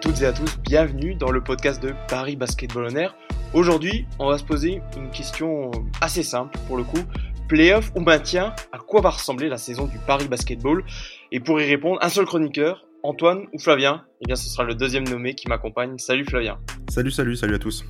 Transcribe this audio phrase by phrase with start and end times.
[0.00, 3.16] Toutes et à tous, bienvenue dans le podcast de Paris Basketball On Air.
[3.52, 7.00] Aujourd'hui, on va se poser une question assez simple pour le coup.
[7.48, 10.84] Playoff ou maintien, à quoi va ressembler la saison du Paris Basketball?
[11.32, 14.76] Et pour y répondre, un seul chroniqueur, Antoine ou Flavien Eh bien, ce sera le
[14.76, 15.98] deuxième nommé qui m'accompagne.
[15.98, 16.58] Salut Flavien.
[16.88, 17.84] Salut, salut, salut à tous.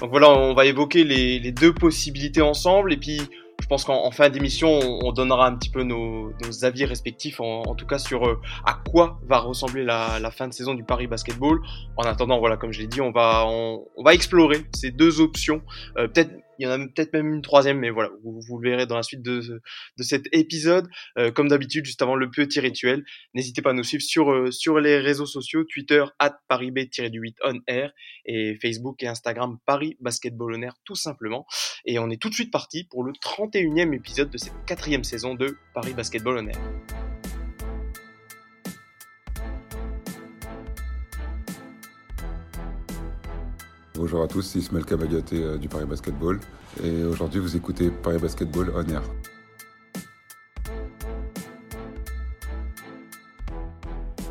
[0.00, 3.20] Donc voilà, on va évoquer les, les deux possibilités ensemble et puis
[3.62, 7.86] je pense qu'en fin d'émission, on, donnera un petit peu nos, avis respectifs, en, tout
[7.86, 11.60] cas sur euh, à quoi va ressembler la, fin de saison du Paris Basketball.
[11.96, 15.62] En attendant, voilà, comme je l'ai dit, on va, on, va explorer ces deux options.
[15.96, 18.86] Euh, peut-être il y en a peut-être même une troisième, mais voilà, vous, le verrez
[18.86, 20.88] dans la suite de, de cet épisode.
[21.18, 23.04] Euh, comme d'habitude, juste avant le petit rituel,
[23.34, 27.58] n'hésitez pas à nous suivre sur, euh, sur les réseaux sociaux, Twitter, at ParisB-8 on
[27.66, 27.92] air,
[28.26, 31.46] et Facebook et Instagram, Paris Basketball on air, tout simplement.
[31.84, 35.34] Et on est tout de suite parti pour le 31e épisode de cette quatrième saison
[35.34, 37.11] de Paris Basketball on air.
[44.02, 46.40] Bonjour à tous, c'est Ismaël Kamagaté euh, du Paris Basketball
[46.82, 49.00] et aujourd'hui vous écoutez Paris Basketball On Air.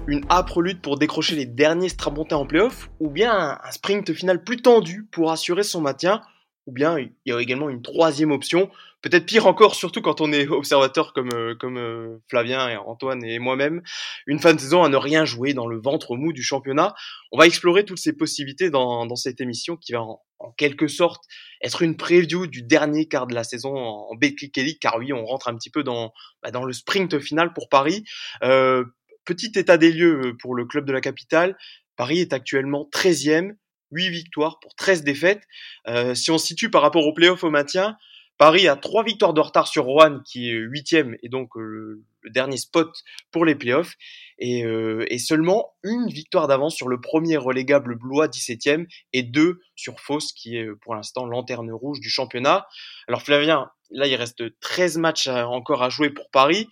[0.08, 4.44] Une âpre lutte pour décrocher les derniers strapontins en playoff ou bien un sprint final
[4.44, 6.22] plus tendu pour assurer son maintien?
[6.68, 8.70] Ou bien il y a également une troisième option,
[9.02, 13.24] peut-être pire encore, surtout quand on est observateur comme, euh, comme euh, Flavien et Antoine
[13.24, 13.82] et moi-même,
[14.28, 16.94] une fin de saison à ne rien jouer dans le ventre mou du championnat.
[17.32, 20.22] On va explorer toutes ces possibilités dans, dans cette émission qui va en,
[20.58, 21.24] quelque sorte
[21.62, 25.24] être une preview du dernier quart de la saison en Betclic Elite, car oui, on
[25.24, 28.04] rentre un petit peu dans, bah, dans le sprint final pour Paris.
[28.44, 28.84] Euh,
[29.24, 31.56] petit état des lieux pour le club de la capitale.
[31.96, 33.54] Paris est actuellement 13e,
[33.92, 35.44] 8 victoires pour 13 défaites.
[35.88, 37.98] Euh, si on situe par rapport au playoff au maintien,
[38.38, 42.30] Paris a 3 victoires de retard sur Rouen qui est 8e et donc euh, le
[42.32, 42.90] dernier spot
[43.30, 43.94] pour les playoffs
[44.40, 49.60] et, euh, et seulement une victoire d'avance sur le premier relégable Blois 17e et deux
[49.76, 52.68] sur Fos qui est pour l'instant lanterne rouge du championnat.
[53.08, 56.68] Alors Flavien, là il reste 13 matchs encore à jouer pour Paris.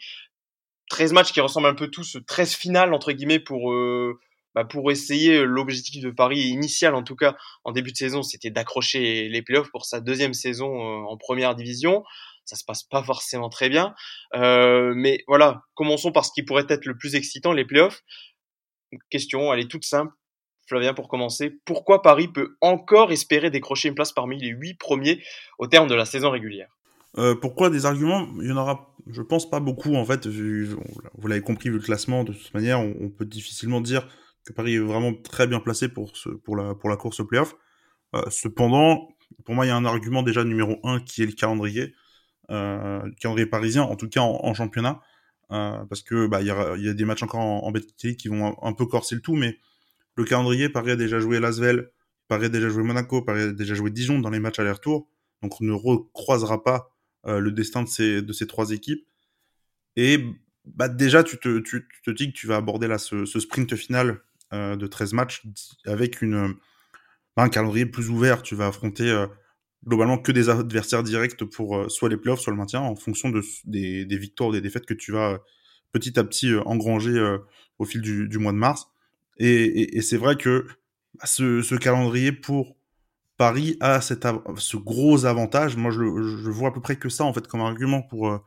[0.89, 4.19] 13 matchs qui ressemblent un peu tous 13 finales entre guillemets pour euh,
[4.55, 8.23] bah, pour essayer euh, l'objectif de Paris initial en tout cas en début de saison,
[8.23, 12.03] c'était d'accrocher les playoffs pour sa deuxième saison euh, en première division.
[12.45, 13.93] Ça se passe pas forcément très bien,
[14.33, 18.01] euh, mais voilà, commençons par ce qui pourrait être le plus excitant, les playoffs.
[19.11, 20.11] Question, elle est toute simple.
[20.67, 25.21] Flavien, pour commencer, pourquoi Paris peut encore espérer décrocher une place parmi les huit premiers
[25.59, 26.75] au terme de la saison régulière?
[27.41, 28.27] Pourquoi des arguments?
[28.39, 30.27] Il y en aura, je pense, pas beaucoup en fait.
[30.27, 34.07] Vous l'avez compris, vu le classement, de toute manière, on peut difficilement dire
[34.53, 37.55] Paris est vraiment très bien placé pour, pour, la, course au playoff.
[38.15, 39.09] Euh, cependant,
[39.45, 41.93] pour moi, il y a un argument déjà numéro un qui est le calendrier,
[42.49, 45.01] euh, le calendrier parisien, en tout cas en, championnat,
[45.51, 48.73] euh, parce que bah il y a, des matchs encore en, en qui vont un,
[48.73, 49.59] peu corser le tout, mais
[50.15, 51.91] le calendrier, Paris a déjà joué Lasvel,
[52.27, 55.07] Paris a déjà joué Monaco, Paris a déjà joué Dijon dans les matchs aller-retour,
[55.41, 56.91] donc on ne recroisera pas
[57.25, 57.87] le destin de
[58.33, 59.05] ces, trois équipes.
[59.95, 60.23] Et
[60.65, 64.21] bah déjà, tu te, dis que tu vas aborder là ce sprint final
[64.51, 65.43] euh, de 13 matchs
[65.85, 66.53] avec une, euh,
[67.37, 68.41] un calendrier plus ouvert.
[68.41, 69.27] Tu vas affronter euh,
[69.85, 73.43] globalement que des adversaires directs pour soit les playoffs, soit le maintien, en fonction de,
[73.65, 75.39] des, victoires ou des défaites que tu vas
[75.91, 77.37] petit à petit engranger
[77.77, 78.87] au fil du, mois de mars.
[79.37, 80.65] Et, c'est vrai que
[81.13, 82.75] bah, ce, calendrier pour
[83.37, 85.77] Paris a ce gros avantage.
[85.77, 86.01] Moi, je,
[86.49, 88.43] vois à peu près que ça en fait comme argument pour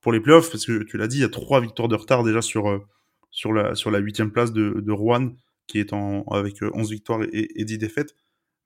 [0.00, 2.24] pour les playoffs, parce que tu l'as dit, il y a trois victoires de retard
[2.24, 2.84] déjà sur
[3.30, 5.30] sur la sur la huitième place de Rouen
[5.66, 8.14] qui est en, avec 11 euh, victoires et, et 10 défaites.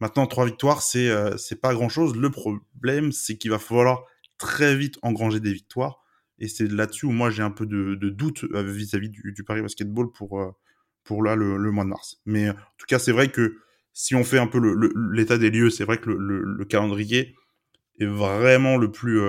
[0.00, 2.16] Maintenant, 3 victoires, c'est euh, pas grand-chose.
[2.16, 4.04] Le problème, c'est qu'il va falloir
[4.38, 6.02] très vite engranger des victoires.
[6.38, 10.12] Et c'est là-dessus où moi j'ai un peu de, doute euh, vis-à-vis du, Paris Basketball
[10.12, 10.40] pour,
[11.02, 12.20] pour là le, mois de mars.
[12.26, 13.56] Mais en tout cas, c'est vrai que
[13.92, 14.60] si on fait un peu
[15.12, 17.34] l'état des lieux, c'est vrai que le, le, calendrier
[17.98, 19.20] est vraiment le plus,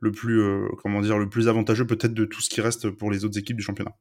[0.00, 0.42] le plus,
[0.82, 3.58] comment dire, le plus avantageux peut-être de tout ce qui reste pour les autres équipes
[3.58, 3.94] du championnat.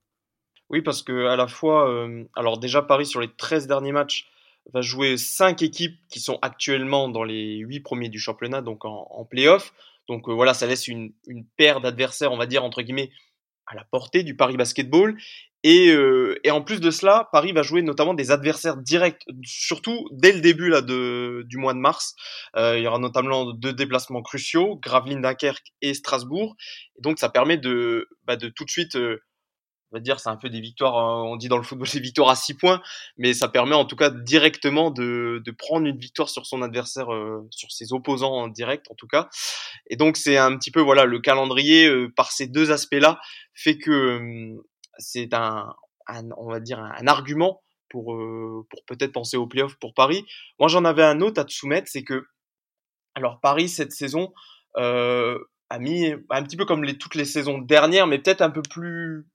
[0.69, 4.27] Oui, parce que à la fois, alors déjà Paris sur les 13 derniers matchs
[4.73, 9.07] va jouer 5 équipes qui sont actuellement dans les 8 premiers du championnat, donc en,
[9.11, 9.73] en playoff.
[10.07, 13.11] Donc voilà, ça laisse une, une paire d'adversaires, on va dire, entre guillemets,
[13.67, 15.17] à la portée du Paris Basketball.
[15.63, 15.95] Et,
[16.43, 20.39] et en plus de cela, Paris va jouer notamment des adversaires directs, surtout dès le
[20.39, 22.15] début là, de, du mois de mars.
[22.55, 26.55] il y aura notamment deux déplacements cruciaux, Gravelines Dunkerque et Strasbourg.
[26.99, 28.95] Et donc ça permet de, bah, de tout de suite
[29.95, 32.29] va dire c'est un peu des victoires hein, on dit dans le football c'est victoire
[32.29, 32.81] à 6 points
[33.17, 37.47] mais ça permet en tout cas directement de, prendre une victoire sur son adversaire euh,
[37.49, 39.29] sur ses opposants en direct en tout cas
[39.89, 43.19] et donc c'est un petit peu voilà le calendrier euh, par ces deux aspects là
[43.53, 44.55] fait que
[44.97, 45.73] c'est un,
[46.37, 48.17] on va dire un, argument pour,
[48.69, 50.25] pour peut-être penser aux playoffs pour Paris.
[50.59, 52.25] Moi, j'en avais un autre à te soumettre, c'est que,
[53.13, 54.33] alors Paris, cette saison,
[55.69, 59.25] a mis un petit peu comme toutes les saisons dernières, mais peut-être un peu plus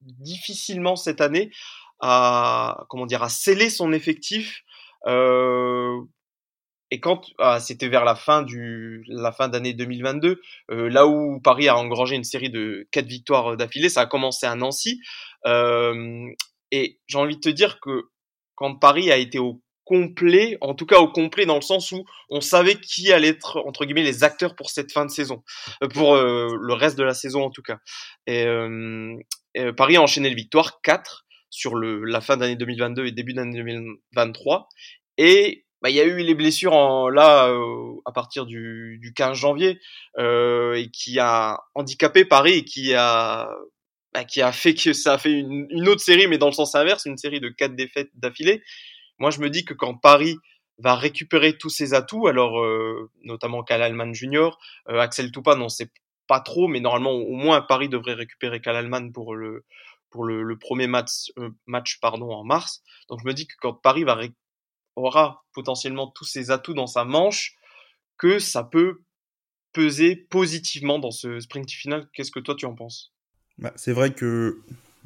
[0.00, 1.50] difficilement cette année,
[2.00, 4.62] à, comment dire, à sceller son effectif.
[5.06, 6.00] Euh,
[6.90, 10.40] et quand ah, c'était vers la fin du la fin d'année 2022,
[10.70, 14.46] euh, là où Paris a engrangé une série de quatre victoires d'affilée, ça a commencé
[14.46, 15.00] à Nancy.
[15.46, 16.26] Euh,
[16.70, 18.04] et j'ai envie de te dire que
[18.54, 22.04] quand Paris a été au complet, en tout cas au complet dans le sens où
[22.28, 25.42] on savait qui allait être entre guillemets les acteurs pour cette fin de saison,
[25.94, 27.78] pour le reste de la saison en tout cas.
[28.26, 28.46] Et,
[29.76, 34.68] Paris a enchaîné les victoires 4 sur la fin d'année 2022 et début d'année 2023
[35.16, 37.50] et bah, il y a eu les blessures là
[38.04, 39.80] à partir du, du 15 janvier
[40.18, 43.48] et qui a handicapé Paris et qui a
[44.14, 46.74] bah, qui a fait que ça a fait une, autre série mais dans le sens
[46.74, 48.62] inverse une série de quatre défaites d'affilée.
[49.18, 50.36] Moi, je me dis que quand Paris
[50.78, 54.58] va récupérer tous ses atouts, alors euh, notamment Kal Alman Junior,
[54.88, 55.90] euh, Axel Toupin, on sait
[56.28, 59.64] pas trop, mais normalement au moins Paris devrait récupérer Kal Alman pour le
[60.10, 62.82] pour le, premier match euh, match pardon en mars.
[63.08, 64.18] Donc je me dis que quand Paris va
[64.96, 67.56] aura potentiellement tous ses atouts dans sa manche,
[68.16, 69.02] que ça peut
[69.72, 72.08] peser positivement dans ce sprint final.
[72.12, 73.12] Qu'est-ce que toi tu en penses?
[73.58, 74.60] Bah, C'est vrai que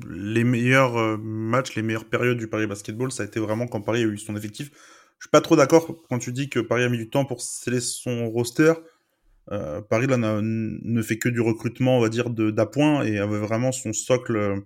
[0.09, 3.83] les meilleurs euh, matchs, les meilleures périodes du Paris Basketball, ça a été vraiment quand
[3.83, 4.71] Paris a eu son effectif.
[5.19, 7.41] Je suis pas trop d'accord quand tu dis que Paris a mis du temps pour
[7.41, 8.73] sceller son roster.
[9.50, 13.73] Euh, Paris là ne fait que du recrutement, on va dire, d'appoint et avait vraiment
[13.73, 14.62] son socle,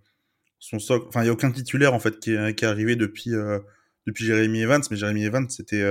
[0.59, 1.07] son socle.
[1.09, 3.59] Enfin, il y a aucun titulaire en fait qui est, qui est arrivé depuis euh,
[4.07, 5.85] depuis Jeremy Evans, mais Jeremy Evans c'était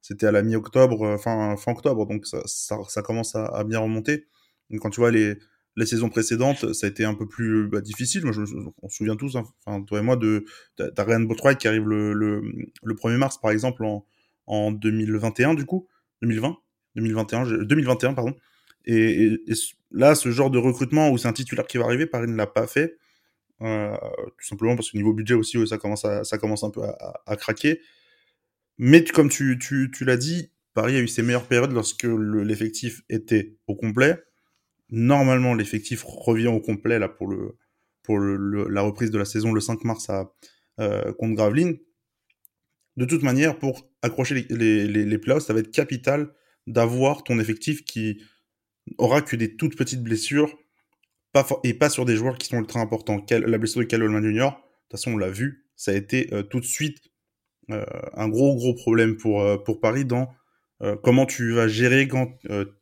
[0.00, 4.26] c'était à la mi-octobre, fin fin octobre, donc ça, ça, ça commence à, bien remonter.
[4.70, 5.36] Donc, quand tu vois les
[5.76, 8.24] les saisons précédentes, ça a été un peu plus bah, difficile.
[8.24, 8.42] Moi, je,
[8.82, 10.44] on se souvient tous, hein, enfin, toi et moi, de
[10.78, 12.42] Ryan Bothroyd qui arrive le, le,
[12.82, 14.06] le, 1er mars, par exemple, en,
[14.46, 15.88] en 2021, du coup,
[16.22, 16.56] 2020,
[16.96, 18.34] 2021, 2021, pardon.
[18.84, 19.38] Et,
[19.90, 22.46] là, ce genre de recrutement où c'est un titulaire qui va arriver, Paris ne l'a
[22.46, 22.96] pas fait,
[23.60, 23.96] euh,
[24.38, 27.36] tout simplement parce que niveau budget aussi, ça commence, à, ça commence un peu à,
[27.36, 27.80] craquer.
[28.78, 33.02] Mais comme tu, tu, tu l'as dit, Paris a eu ses meilleures périodes lorsque l'effectif
[33.08, 34.22] était au complet
[34.92, 37.56] Normalement, l'effectif revient au complet là pour le
[38.02, 40.10] pour la reprise de la saison le 5 mars
[40.80, 41.78] euh, contre Gravelines.
[42.96, 46.34] De toute manière, pour accrocher les, les, les playoffs, ça va être capital
[46.66, 48.22] d'avoir ton effectif qui
[48.98, 50.56] aura que des toutes petites blessures
[51.64, 53.24] et pas sur des joueurs qui sont ultra importants.
[53.30, 56.42] La blessure de Cal Jr., de toute façon, on l'a vu, ça a été euh,
[56.42, 56.98] tout de suite
[57.70, 60.32] euh, un gros gros problème pour, euh, pour Paris dans
[61.04, 62.36] comment tu vas gérer quand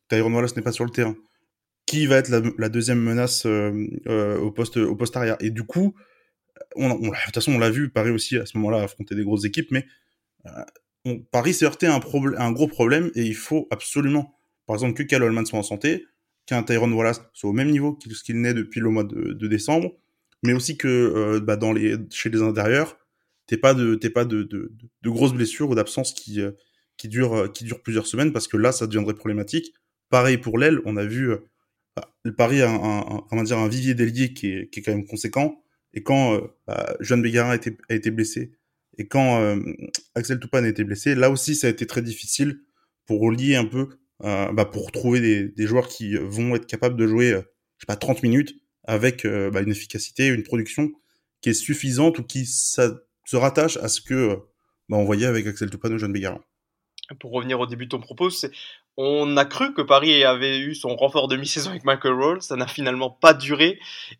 [0.09, 1.15] Tyrone Wallace n'est pas sur le terrain
[1.85, 5.37] qui va être la, deuxième menace au poste au poste arrière.
[5.41, 5.95] Et du coup,
[6.77, 9.45] on, de toute façon, on l'a vu, Paris aussi à ce moment-là affronter des grosses
[9.45, 9.85] équipes, mais
[11.31, 12.01] Paris s'est heurté à un,
[12.37, 14.35] un gros problème et il faut absolument,
[14.67, 16.07] par exemple, que Cal Holman soit en santé,
[16.47, 19.93] qu'un Tyrone Wallace soit au même niveau qu'il n'est depuis le mois de, décembre,
[20.43, 22.99] mais aussi que bah, dans les, chez les intérieurs,
[23.47, 26.41] t'es pas de, pas de, de, de, grosses blessures ou d'absence qui,
[26.97, 29.73] qui durent, qui durent plusieurs semaines parce que là, ça deviendrait problématique.
[30.09, 31.35] Pareil pour l'aile, on a vu
[32.23, 35.07] le Paris a un, un, dire, un vivier d'ailier qui est, qui est quand même
[35.07, 35.63] conséquent.
[35.93, 38.53] Et quand euh, bah, Jeanne Bégarin a été, a été blessé,
[39.01, 39.57] et quand euh,
[40.15, 42.61] Axel Toupane été blessé, là aussi ça a été très difficile
[43.07, 43.89] pour relier un peu,
[44.25, 47.41] euh, bah, pour trouver des, joueurs qui vont être capables de jouer, euh,
[47.79, 50.91] je sais pas, 30 minutes avec bah, une efficacité, une production
[51.41, 54.37] qui est suffisante ou qui se rattache à ce que
[54.91, 56.43] bah, on voyait avec Axel Toupane ou Jeanne Bégarin.
[57.21, 58.51] Pour revenir au début de ton propos, c'est
[59.03, 62.55] on a cru que Paris avait eu son renfort de mi-saison avec Michael Roll, ça
[62.57, 63.79] n'a finalement pas duré.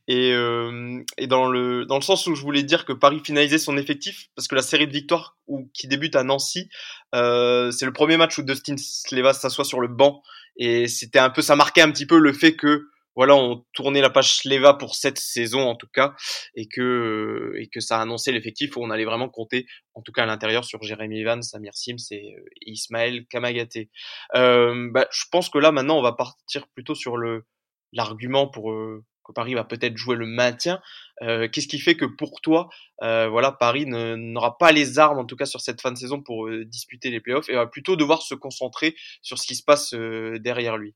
[0.09, 3.59] Et, euh, et, dans, le, dans le sens où je voulais dire que Paris finalisait
[3.59, 6.71] son effectif, parce que la série de victoires où, qui débute à Nancy,
[7.15, 10.23] euh, c'est le premier match où Dustin Sleva s'assoit sur le banc.
[10.57, 14.01] Et c'était un peu, ça marquait un petit peu le fait que voilà, on tournait
[14.01, 16.15] la page Sleva pour cette saison en tout cas,
[16.55, 20.13] et que et que ça a annoncé l'effectif où on allait vraiment compter, en tout
[20.13, 23.91] cas à l'intérieur, sur Jérémy Evans, Samir Sims et, euh, Ismaël Kamagaté.
[24.35, 27.45] Euh, bah, je pense que là maintenant on va partir plutôt sur le
[27.93, 30.81] l'argument pour euh, que Paris va peut-être jouer le maintien.
[31.23, 32.69] Euh, Qu'est-ce qui fait que pour toi,
[33.03, 36.23] euh, voilà, Paris n'aura pas les armes, en tout cas sur cette fin de saison,
[36.23, 39.63] pour euh, disputer les playoffs et va plutôt devoir se concentrer sur ce qui se
[39.63, 40.95] passe derrière lui?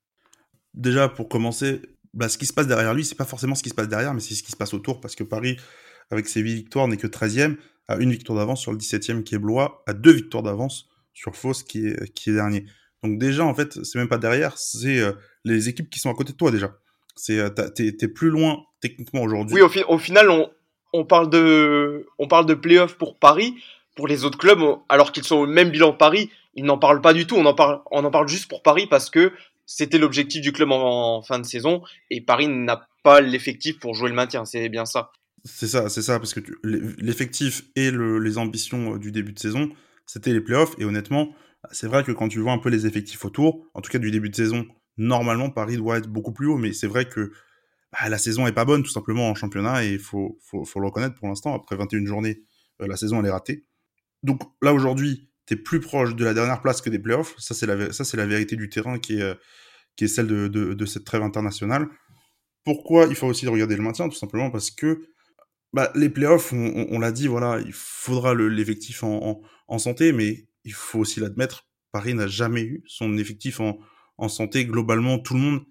[0.75, 1.83] Déjà, pour commencer,
[2.15, 4.15] bah, ce qui se passe derrière lui, c'est pas forcément ce qui se passe derrière,
[4.15, 5.57] mais c'est ce qui se passe autour, parce que Paris,
[6.11, 7.57] avec ses 8 victoires, n'est que 13e,
[7.89, 11.37] à une victoire d'avance sur le 17e qui est Blois, à deux victoires d'avance sur
[11.37, 12.65] Fos qui est, qui est dernier.
[13.03, 15.13] Donc déjà, en fait, c'est même pas derrière, c'est euh,
[15.45, 16.73] les équipes qui sont à côté de toi déjà.
[17.17, 19.55] C'est euh, t'es, plus loin techniquement aujourd'hui.
[19.55, 20.51] Oui, au, final, on,
[20.93, 22.55] on parle de, on parle de
[22.87, 23.55] pour Paris.
[23.97, 27.13] Pour les autres clubs, alors qu'ils sont au même bilan Paris, ils n'en parlent pas
[27.13, 27.37] du tout.
[27.37, 29.31] On en parle, on en parle juste pour Paris parce que
[29.67, 34.09] c'était l'objectif du club en, fin de saison et Paris n'a pas l'effectif pour jouer
[34.09, 34.45] le maintien.
[34.45, 35.11] C'est bien ça.
[35.45, 39.71] C'est ça, c'est ça, parce que l'effectif et les ambitions euh, du début de saison,
[40.07, 40.75] c'était les playoffs.
[40.79, 41.35] Et honnêtement,
[41.71, 44.11] c'est vrai que quand tu vois un peu les effectifs autour, en tout cas du
[44.11, 44.67] début de saison,
[44.97, 46.57] normalement Paris doit être beaucoup plus haut.
[46.57, 47.33] Mais c'est vrai que
[47.93, 51.15] bah, la saison est pas bonne tout simplement en championnat et il faut, le reconnaître
[51.15, 51.55] pour l'instant.
[51.55, 52.43] Après 21 journées,
[52.81, 53.67] euh, la saison elle est ratée.
[54.23, 57.35] Donc là aujourd'hui, tu es plus proche de la dernière place que des playoffs.
[57.39, 59.35] Ça, c'est la, la vérité du terrain qui est, euh,
[59.97, 61.89] qui est celle de, de, cette trêve internationale.
[62.65, 64.09] Pourquoi il faut aussi regarder le maintien?
[64.09, 65.07] Tout simplement parce que
[65.73, 70.47] bah, les playoffs, on, on, l'a dit, voilà, il faudra l'effectif en, en, santé, mais
[70.65, 73.79] il faut aussi l'admettre, Paris n'a jamais eu son effectif en,
[74.17, 74.65] en santé.
[74.65, 75.65] Globalement, tout le monde,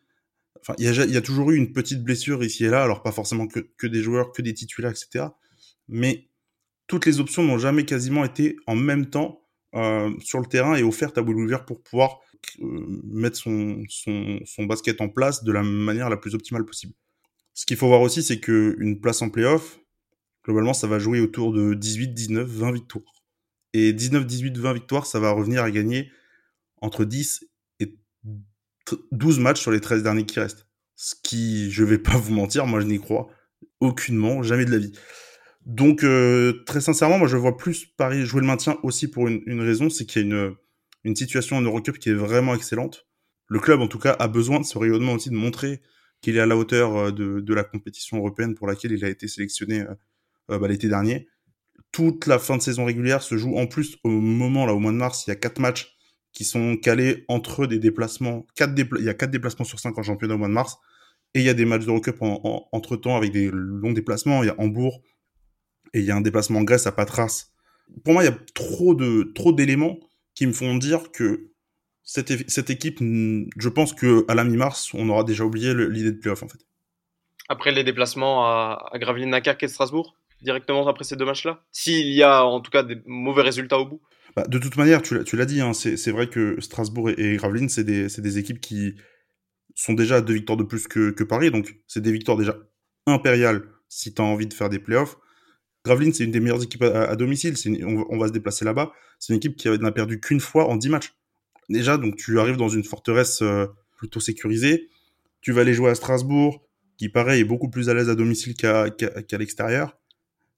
[0.62, 3.02] enfin, il y a, y a, toujours eu une petite blessure ici et là, alors
[3.02, 5.28] pas forcément que, que des joueurs, que des titulaires, etc.
[5.88, 6.30] Mais
[6.88, 9.43] toutes les options n'ont jamais quasiment été en même temps
[10.20, 12.20] sur le terrain et offerte à ouvert pour pouvoir
[12.62, 16.94] euh, mettre son, son, son, basket en place de la manière la plus optimale possible.
[17.54, 19.80] Ce qu'il faut voir aussi, c'est qu'une place en playoff,
[20.44, 23.24] globalement, ça va jouer autour de 18, 19, 20 victoires.
[23.74, 26.12] Et 19, 18, 20 victoires, ça va revenir à gagner
[26.82, 27.48] entre 10
[27.80, 27.96] et
[29.12, 30.68] 12 matchs sur les 13 derniers qui restent.
[30.96, 33.30] Ce qui, je vais pas vous mentir, moi je n'y crois
[33.80, 34.94] aucunement, jamais de la vie.
[35.66, 39.42] Donc, euh, très sincèrement, moi, je vois plus Paris jouer le maintien aussi pour une,
[39.46, 40.56] une raison, c'est qu'il y a une,
[41.04, 43.08] une situation en Eurocup qui est vraiment excellente.
[43.48, 45.82] Le club, en tout cas, a besoin de ce rayonnement aussi, de montrer
[46.22, 49.10] qu'il est à la hauteur euh, de, de, la compétition européenne pour laquelle il a
[49.10, 49.94] été sélectionné euh,
[50.52, 51.28] euh, bah, l'été dernier.
[51.92, 54.92] Toute la fin de saison régulière se joue en plus au moment, là, au mois
[54.92, 55.96] de mars, il y a quatre matchs
[56.32, 58.48] qui sont calés entre des déplacements.
[58.56, 60.78] Quatre il y a quatre déplacements sur cinq en championnat au mois de mars.
[61.36, 64.42] Et il y a des matchs d'Eurocup en, en, entre temps avec des longs déplacements.
[64.44, 65.04] Il y a Hambourg,
[65.94, 67.52] et il y a un déplacement en Grèce à Patras.
[68.04, 70.00] Pour moi, il y a trop de trop d'éléments
[70.36, 71.52] qui me font dire que
[72.04, 76.18] cette, cette équipe, je pense que à la mi-mars, on aura déjà oublié l'idée de
[76.18, 76.60] playoff en fait.
[77.50, 82.08] Après les déplacements à, à Gravelines, Dunkerque et Strasbourg, directement après ces deux matchs-là, s'il
[82.08, 84.02] y a en tout cas des mauvais résultats au bout?
[84.36, 87.70] Bah, de toute manière, tu l'as dit, hein, c'est vrai que Strasbourg et, et Gravelines,
[87.70, 88.96] c'est des, des équipes qui
[89.76, 92.58] sont déjà à deux victoires de plus que, que Paris, donc c'est des victoires déjà
[93.06, 95.18] impériales si tu as envie de faire des playoffs.
[95.86, 97.56] Gravelines, c'est une des meilleures équipes à, domicile.
[97.84, 98.94] on, va se déplacer là-bas.
[99.20, 101.14] C'est une équipe qui n'a perdu qu'une fois en 10 matchs.
[101.70, 104.90] Déjà, donc tu arrives dans une forteresse euh, plutôt sécurisée.
[105.42, 106.64] Tu vas aller jouer à Strasbourg,
[106.98, 108.88] qui pareil est beaucoup plus à l'aise à domicile qu'à
[109.38, 109.98] l'extérieur.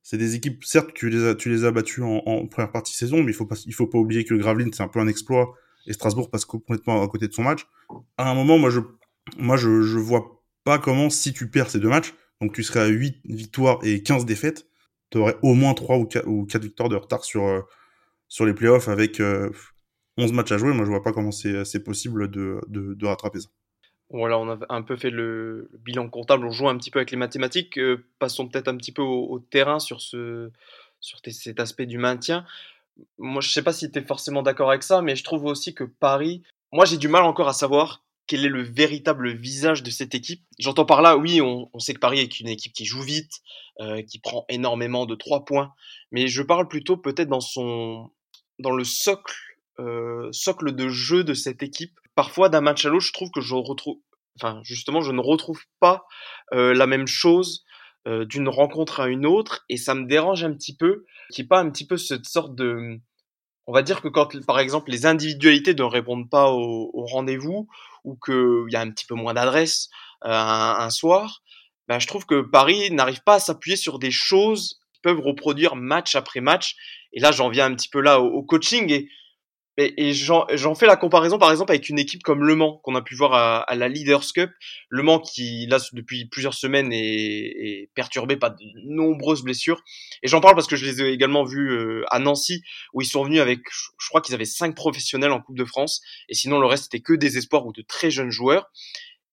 [0.03, 2.97] C'est des équipes, certes, tu les as, tu les as battues en, première partie de
[2.97, 5.55] saison, mais il faut il faut pas oublier que Gravelines, c'est un peu un exploit
[5.87, 7.65] et Strasbourg passe complètement à côté de son match.
[8.17, 8.79] À un moment, moi, je,
[9.37, 12.87] moi, je vois pas comment, si tu perds ces deux matchs, donc tu serais à
[12.87, 14.67] 8 victoires et 15 défaites,
[15.15, 17.61] tu aurais au moins 3 ou 4, ou 4 victoires de retard sur, euh,
[18.27, 20.73] sur les playoffs avec 11 euh, matchs à jouer.
[20.73, 23.47] Moi, je vois pas comment c'est possible de, de, rattraper ça.
[24.09, 27.11] Voilà, on a un peu fait le, bilan comptable, on joue un petit peu avec
[27.11, 27.79] les mathématiques.
[27.79, 30.51] Euh, passons peut-être un petit peu au, terrain sur, ce,
[30.99, 32.45] sur cet aspect du maintien.
[33.17, 35.73] Moi, je sais pas si tu es forcément d'accord avec ça, mais je trouve aussi
[35.73, 39.89] que Paris, moi j'ai du mal encore à savoir quel est le véritable visage de
[39.89, 40.43] cette équipe.
[40.59, 43.41] J'entends par là, oui, on, sait que Paris est une équipe qui joue vite,
[43.81, 45.73] euh, qui prend énormément de trois points,
[46.11, 48.11] mais je parle plutôt peut-être dans son,
[48.59, 49.35] dans le socle,
[49.79, 51.99] euh, socle de jeu de cette équipe.
[52.15, 53.99] Parfois, d'un match à l'autre, je trouve que je retrouve,
[54.39, 56.05] enfin, justement, je ne retrouve pas
[56.53, 57.63] euh, la même chose
[58.07, 61.71] d'une rencontre à une autre, et ça me dérange un petit peu, qui pas un
[61.71, 62.99] petit peu cette sorte de,
[63.65, 67.67] on va dire que quand, par exemple, les individualités ne répondent pas au, au rendez-vous,
[68.05, 69.89] ou qu'il y a un petit peu moins d'adresse
[70.23, 71.41] euh, un, soir,
[71.87, 75.75] ben, je trouve que Paris n'arrive pas à s'appuyer sur des choses qui peuvent reproduire
[75.75, 76.75] match après match.
[77.13, 79.09] Et là, j'en viens un petit peu là au, coaching et
[79.77, 82.95] et, et j'en fais la comparaison par exemple avec une équipe comme Le Mans qu'on
[82.95, 84.49] a pu voir à, à, la Leaders Cup.
[84.87, 89.83] Le Mans qui là depuis plusieurs semaines est, est perturbé par de nombreuses blessures.
[90.23, 92.63] Et j'en parle parce que je les ai également vus euh, à Nancy
[92.93, 93.59] où ils sont venus avec,
[93.99, 97.01] je crois qu'ils avaient cinq professionnels en Coupe de France et sinon le reste c'était
[97.01, 98.71] que des espoirs ou de très jeunes joueurs.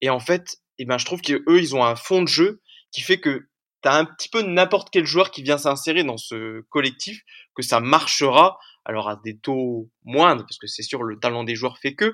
[0.01, 2.61] Et en fait, eh ben je trouve qu'eux ils ont un fond de jeu
[2.91, 3.49] qui fait que
[3.83, 7.23] t'as un petit peu n'importe quel joueur qui vient s'insérer dans ce collectif
[7.55, 11.55] que ça marchera alors à des taux moindres, parce que c'est sûr le talent des
[11.55, 12.13] joueurs fait que,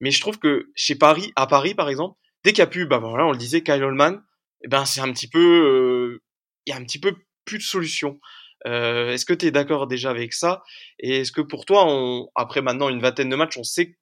[0.00, 2.86] mais je trouve que chez Paris, à Paris par exemple, dès qu'il y a plus,
[2.86, 4.22] bah voilà, on le disait, Kyle Holman,
[4.62, 6.22] eh ben c'est un petit peu, euh,
[6.66, 8.18] il y a un petit peu plus de solutions.
[8.66, 10.62] Euh, est-ce que tu es d'accord déjà avec ça?
[10.98, 11.86] Et est-ce que pour toi,
[12.34, 13.96] après maintenant une vingtaine de matchs, on sait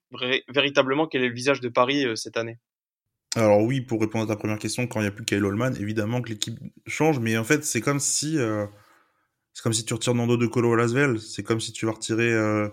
[0.49, 2.59] véritablement quel est le visage de Paris euh, cette année?
[3.37, 5.75] Alors oui, pour répondre à ta première question, quand il n'y a plus Kyle Holman,
[5.81, 8.67] évidemment que l'équipe change, mais en fait, c'est comme si euh,
[9.53, 11.93] c'est comme si tu retires Nando de Colo à Lasvel, c'est comme si tu vas
[11.93, 12.69] retirer euh,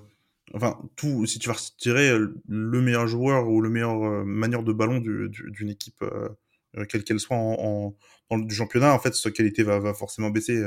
[0.54, 2.16] enfin tout si tu vas retirer
[2.48, 6.04] le meilleur joueur ou le meilleur euh, manière de ballon d'une équipe
[6.90, 7.96] quelle qu'elle soit en,
[8.32, 10.64] le championnat, en fait, sa qualité va, va forcément baisser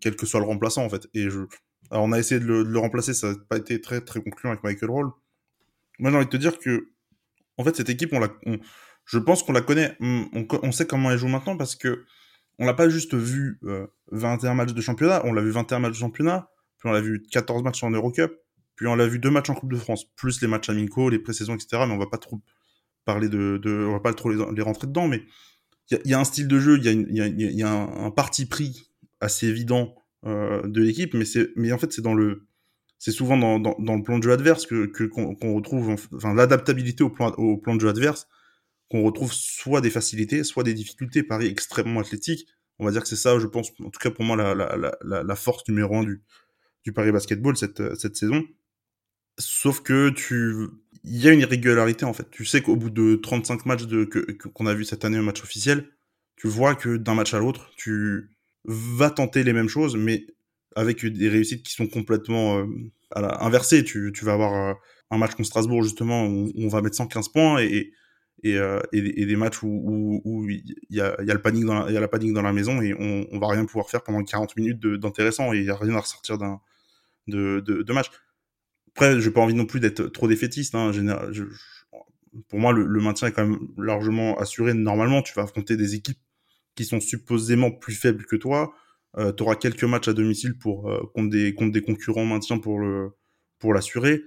[0.00, 1.08] quel que soit le remplaçant en fait.
[1.14, 1.40] Et je
[1.90, 4.64] alors on a essayé de le, remplacer, ça n'a pas été très très concluant avec
[4.64, 5.10] Michael Roll.
[5.98, 6.88] Moi j'ai envie de te dire que
[7.58, 8.28] en fait, cette équipe, on la,
[9.06, 9.96] je pense qu'on la connaît.
[10.00, 12.04] On, sait comment elle joue maintenant parce que
[12.58, 13.60] on l'a pas juste vu
[14.12, 17.00] 21 euh, matchs de championnat, on l'a vu 21 matchs de championnat, puis on l'a
[17.00, 18.32] vu 14 matchs en Eurocup,
[18.76, 21.18] puis on l'a vu deux matchs en Coupe de France, plus les matchs amicaux, les
[21.18, 21.84] pré-saisons, etc.
[21.86, 22.40] Mais on va pas trop
[23.04, 25.22] parler de, de on va pas trop les, rentrer dedans, mais
[25.90, 28.90] il y, a un style de jeu, il y a, y a un, parti pris
[29.20, 29.94] assez évident
[30.24, 32.45] euh, de l'équipe, mais c'est, mais en fait c'est dans le
[32.98, 37.10] c'est souvent dans, dans, le plan de jeu adverse que qu'on retrouve enfin l'adaptabilité au
[37.10, 38.26] plan au plan de jeu adverse
[38.90, 41.22] qu'on retrouve soit des facilités soit des difficultés.
[41.22, 42.46] Paris extrêmement athlétique.
[42.78, 44.76] On va dire que c'est ça je pense en tout cas pour moi la, la,
[44.76, 46.22] la, la force numéro un du
[46.84, 48.44] du Paris Basketball cette cette saison.
[49.38, 50.68] Sauf que tu
[51.04, 52.30] il y a une irrégularité en fait.
[52.30, 54.04] Tu sais qu'au bout de 35 matchs de
[54.54, 55.90] qu'on a vu cette année un match officiel
[56.36, 58.30] tu vois que d'un match à l'autre tu
[58.64, 60.26] vas tenter les mêmes choses mais
[60.76, 62.66] avec des réussites qui sont complètement euh,
[63.12, 63.82] inversées.
[63.82, 64.74] Tu, vas avoir euh,
[65.10, 69.62] un match contre Strasbourg justement où, on va mettre 115 points euh, et, des matchs
[69.62, 73.88] où il y, a, la, panique dans la maison et on, on va rien pouvoir
[73.88, 76.60] faire pendant 40 minutes d'intéressant et il y a rien à ressortir d'un
[77.26, 78.10] de, match.
[78.94, 80.74] Après, j'ai pas envie non plus d'être trop défaitiste.
[80.74, 80.92] Hein.
[80.92, 81.44] Je,
[82.48, 84.74] pour moi, le, maintien est quand même largement assuré.
[84.74, 86.18] Normalement, tu vas affronter des équipes
[86.74, 88.74] qui sont supposément plus faibles que toi.
[89.18, 92.58] Euh, tu auras quelques matchs à domicile pour euh, contre des contre des concurrents maintien
[92.58, 93.10] pour le
[93.58, 94.22] pour l'assurer.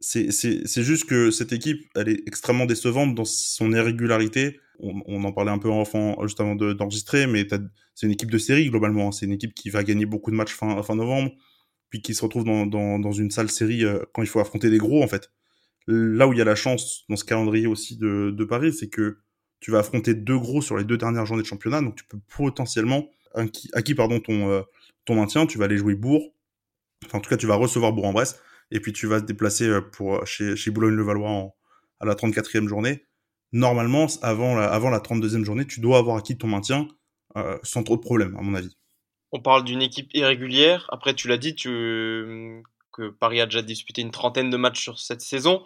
[0.00, 4.60] C'est juste que cette équipe, elle est extrêmement décevante dans son irrégularité.
[4.78, 5.84] On, en parlait un peu en,
[6.26, 7.46] juste avant d'enregistrer, mais
[7.94, 9.10] c'est une équipe de série globalement.
[9.10, 11.32] C'est une équipe qui va gagner beaucoup de matchs fin fin novembre,
[11.88, 14.68] puis qui se retrouve dans dans, dans une sale série euh, quand il faut affronter
[14.70, 15.30] des gros en fait.
[15.86, 18.88] Là où il y a la chance dans ce calendrier aussi de, de Paris, c'est
[18.88, 19.18] que
[19.60, 22.18] tu vas affronter deux gros sur les deux dernières journées de championnat, donc tu peux
[22.36, 23.08] potentiellement
[23.72, 24.62] acquis, pardon, ton, euh,
[25.04, 26.32] ton maintien, tu vas aller jouer Bourg.
[27.04, 28.40] Enfin, en tout cas, tu vas recevoir Bourg-en-Bresse.
[28.70, 31.54] Et puis, tu vas te déplacer euh, pour, euh, chez, Boulogne-le-Valois
[32.00, 33.04] à la 34e journée.
[33.52, 36.88] Normalement, avant la, avant la 32e journée, tu dois avoir acquis ton maintien
[37.62, 38.78] sans trop de problèmes, à mon avis.
[39.30, 40.88] On parle d'une équipe irrégulière.
[40.90, 42.62] Après, tu l'as dit, que
[43.20, 45.62] Paris a déjà disputé une trentaine de matchs sur cette saison.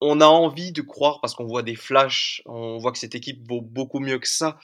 [0.00, 3.46] On a envie de croire, parce qu'on voit des flashs, on voit que cette équipe
[3.46, 4.58] vaut beaucoup mieux que ça,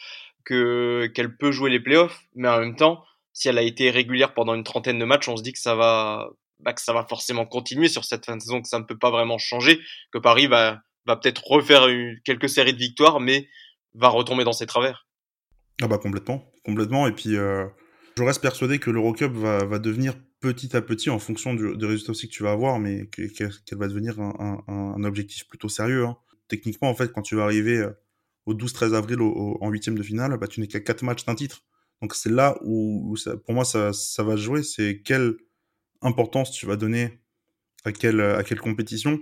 [0.46, 3.04] que qu'elle peut jouer les playoffs, mais en même temps,
[3.35, 5.74] si elle a été régulière pendant une trentaine de matchs, on se dit que ça
[5.74, 6.30] va,
[6.61, 8.96] bah, que ça va forcément continuer sur cette fin de saison, que ça ne peut
[8.96, 9.78] pas vraiment changer,
[10.12, 11.87] que Paris va, va peut-être refaire
[12.24, 13.48] quelques séries de victoires, mais
[13.94, 15.06] va retomber dans ses travers.
[15.82, 17.06] Ah bah complètement, complètement.
[17.06, 17.66] Et puis, euh,
[18.16, 21.87] je reste persuadé que l'Eurocup va, va devenir petit à petit, en fonction du, des
[21.87, 25.68] résultats aussi que tu vas avoir, mais qu'elle va devenir un, un, un, objectif plutôt
[25.68, 26.06] sérieux.
[26.06, 26.16] Hein.
[26.48, 27.90] Techniquement, en fait, quand tu vas arriver euh,
[28.46, 31.35] au 12-13 avril au, en huitième de finale, bah, tu n'es qu'à quatre matchs d'un
[31.35, 31.64] titre.
[32.02, 35.35] Donc c'est là où, pour moi ça, ça va jouer, c'est quelle
[36.02, 37.20] importance tu vas donner
[37.85, 39.20] à quelle, à quelle compétition.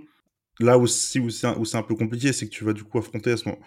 [0.59, 3.31] Là aussi où c'est un, un, peu compliqué, c'est que tu vas du coup affronter
[3.31, 3.61] à ce moment,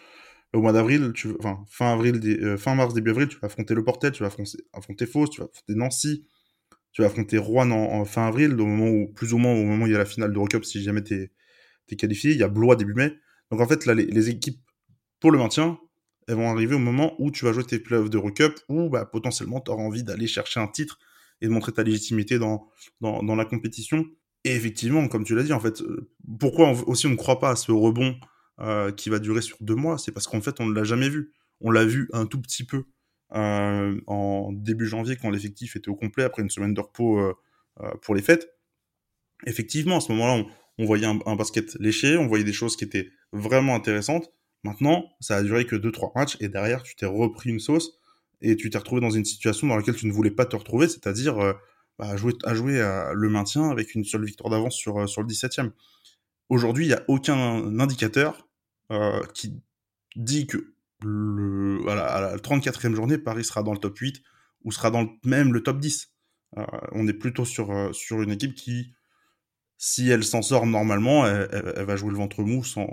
[0.55, 3.85] au mois d'avril, enfin fin avril, euh, fin mars début avril, tu vas affronter le
[3.85, 6.27] Portel, tu vas affronter, affronter Fos, tu vas affronter Nancy,
[6.93, 9.85] tu vas affronter Rouen en, fin avril, au moment où plus ou moins au moment
[9.85, 11.31] où il y a la finale d'Eurocup, si jamais t'es
[11.91, 13.15] es qualifié, il y a Blois début mai.
[13.51, 14.61] Donc en fait là les, les équipes
[15.21, 15.79] pour le maintien,
[16.29, 19.07] elles vont arriver au moment où tu vas jouer tes playoffs de Cup, où bah,
[19.07, 20.99] potentiellement tu auras envie d'aller chercher un titre
[21.41, 22.69] et de montrer ta légitimité dans,
[23.01, 24.05] dans, la compétition.
[24.45, 27.51] Et effectivement, comme tu l'as dit, en fait, euh, pourquoi aussi on ne croit pas
[27.51, 28.17] à ce rebond
[28.61, 31.09] euh, qui va durer sur deux mois C'est parce qu'en fait, on ne l'a jamais
[31.09, 31.33] vu.
[31.61, 32.85] On l'a vu un tout petit peu
[33.35, 37.21] euh, en début janvier quand l'effectif était au complet après une semaine de repos
[38.03, 38.49] pour les fêtes.
[39.47, 40.45] Effectivement, à ce moment-là,
[40.79, 44.33] on, voyait un, basket léché, on voyait des choses qui étaient vraiment intéressantes.
[44.65, 47.99] Maintenant, ça a duré que 2-3 matchs et derrière, tu t'es repris une sauce
[48.41, 50.89] et tu t'es retrouvé dans une situation dans laquelle tu ne voulais pas te retrouver,
[50.89, 51.53] c'est-à-dire euh,
[51.99, 55.23] bah, jouer, à jouer à le maintien avec une seule victoire d'avance sur, euh, sur
[55.23, 55.71] le 17e.
[56.49, 58.49] Aujourd'hui, il n'y a aucun indicateur
[58.91, 59.61] euh, qui
[60.17, 64.23] dit que le, à, la, 34e journée, Paris sera dans le top 8
[64.65, 66.11] ou sera dans le, même le top 10.
[66.57, 68.95] Euh, on est plutôt sur, euh, sur une équipe qui,
[69.77, 72.89] si elle s'en sort normalement, elle, va jouer le ventre mou sans,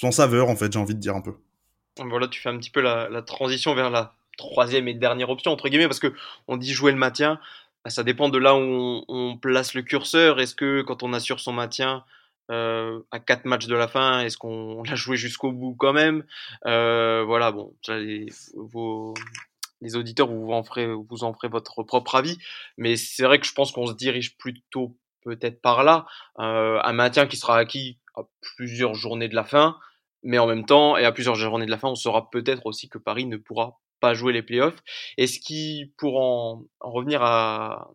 [0.00, 1.34] sans saveur, en fait, j'ai envie de dire un peu.
[1.98, 5.68] Voilà, tu fais un petit peu la, transition vers la troisième et dernière option, entre
[5.68, 6.14] guillemets, parce que
[6.48, 7.38] on dit jouer le maintien,
[7.84, 10.40] bah, ça dépend de là où on, place le curseur.
[10.40, 12.02] Est-ce que quand on assure son maintien,
[12.50, 16.24] euh, à quatre matchs de la fin, est-ce qu'on l'a joué jusqu'au bout quand même?
[16.64, 18.26] Euh, Voilà, bon, les,
[19.96, 22.38] auditeurs vous en ferez, vous en ferez votre propre avis,
[22.78, 26.06] mais c'est vrai que je pense qu'on se dirige plutôt peut-être par là,
[26.38, 28.22] euh, un maintien qui sera acquis à
[28.56, 29.76] plusieurs journées de la fin,
[30.22, 32.88] mais en même temps, et à plusieurs journées de la fin, on saura peut-être aussi
[32.88, 34.82] que Paris ne pourra pas jouer les playoffs.
[35.16, 37.90] Et ce qui, pour en, revenir à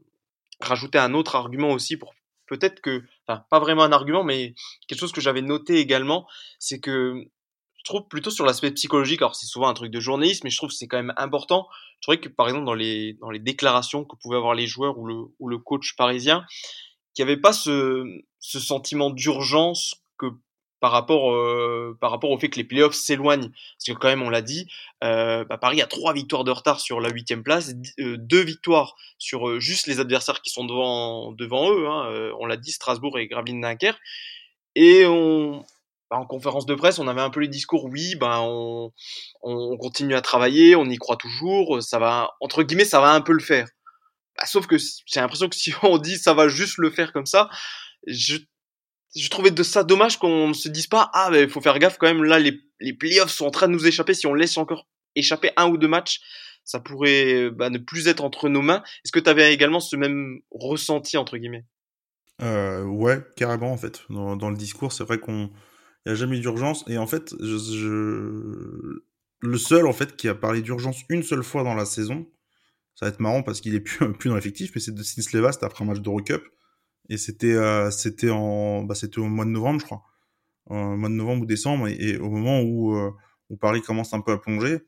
[0.60, 2.14] rajouter un autre argument aussi, pour
[2.48, 4.54] peut-être que, enfin, pas vraiment un argument, mais
[4.88, 6.28] quelque chose que j'avais noté également,
[6.60, 7.26] c'est que
[7.78, 10.58] je trouve plutôt sur l'aspect psychologique, alors c'est souvent un truc de journaliste, mais je
[10.58, 11.68] trouve que c'est quand même important.
[12.00, 14.98] Je trouvais que par exemple dans les, dans les déclarations que pouvaient avoir les joueurs
[14.98, 16.46] ou le, ou le coach parisien,
[17.14, 18.04] qu'il n'y avait pas ce,
[18.40, 20.28] ce sentiment d'urgence que
[20.80, 23.50] par rapport euh, par rapport au fait que les playoffs s'éloignent.
[23.50, 24.68] Parce que quand même on l'a dit
[25.04, 28.96] euh, bah Paris a trois victoires de retard sur la huitième place euh, deux victoires
[29.18, 32.72] sur euh, juste les adversaires qui sont devant devant eux hein, euh, on l'a dit
[32.72, 34.00] Strasbourg et Gravelines Dunkerque
[34.76, 35.66] et on
[36.10, 38.92] bah, en conférence de presse on avait un peu les discours oui ben on,
[39.42, 43.22] on continue à travailler on y croit toujours ça va entre guillemets ça va un
[43.22, 43.68] peu le faire.
[44.38, 47.26] Bah, sauf que j'ai l'impression que si on dit ça va juste le faire comme
[47.26, 47.50] ça
[48.08, 48.38] je
[49.16, 51.98] je trouvais de ça dommage qu'on ne se dise pas ah il faut faire gaffe
[51.98, 54.14] quand même là les les playoffs sont en train de nous échapper.
[54.14, 56.22] Si on laisse encore échapper un ou deux matchs
[56.64, 59.96] ça pourrait bah, ne plus être entre nos mains est-ce que tu avais également ce
[59.96, 61.66] même ressenti entre guillemets?
[62.42, 64.04] Euh, ouais carrément en fait.
[64.10, 65.50] Dans, le discours c'est vrai qu'on
[66.06, 66.84] il y a jamais d'urgence.
[66.88, 69.02] Et en fait le
[69.58, 72.28] seul en fait qui a parlé d'urgence une seule fois dans la saison
[72.96, 75.52] ça va être marrant parce qu'il est plus, plus dans l'effectif mais c'est de Sisleva
[75.52, 76.44] c'était après un match d'Eurocup
[77.10, 80.04] et c'était euh, c'était en bah, c'était au mois de novembre je crois.
[80.68, 81.88] Au mois de novembre ou décembre.
[81.88, 83.12] Et, au moment où euh,
[83.50, 84.80] où Paris commence un peu à plonger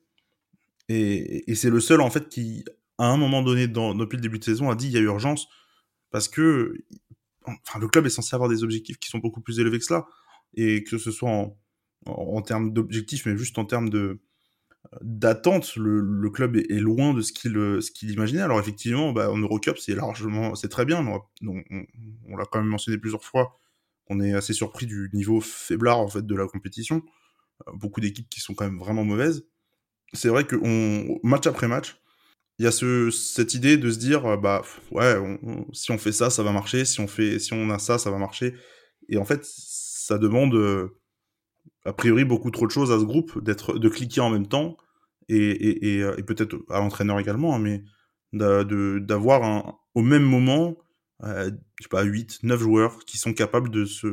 [0.89, 2.65] et, et c'est le seul en fait qui
[2.97, 5.47] à un moment donné depuis le début de saison a dit il y a urgence.
[6.11, 6.73] Parce que
[7.45, 10.07] enfin le club est censé avoir des objectifs qui sont beaucoup plus élevés que cela.
[10.55, 11.57] Et que ce soit en,
[12.05, 14.19] en termes d'objectifs mais juste en termes de
[15.01, 18.41] d'attente, le, club est, loin de ce qu'il ce qu'il imaginait.
[18.41, 21.05] Alors effectivement, bah, en Eurocup, c'est largement, c'est très bien.
[21.05, 21.85] On, on,
[22.29, 23.59] on l'a quand même mentionné plusieurs fois.
[24.09, 27.03] On est assez surpris du niveau faiblard en fait de la compétition.
[27.67, 29.45] Euh, beaucoup d'équipes qui sont quand même vraiment mauvaises.
[30.13, 32.01] C'est vrai que on, match après match,
[32.59, 35.15] il y a ce, cette idée de se dire, euh, bah ouais,
[35.73, 36.85] si on fait ça, ça va marcher.
[36.85, 38.55] Si on fait, si on a ça, ça va marcher.
[39.09, 40.99] Et en fait, ça demande euh,
[41.87, 44.77] a priori beaucoup trop de choses à ce groupe, d'être, de cliquer en même temps,
[45.29, 47.83] et, et peut-être à l'entraîneur également, hein, mais
[48.33, 50.77] d'avoir au même moment,
[51.23, 54.07] euh, je sais pas, 8, 9 joueurs qui sont capables de se,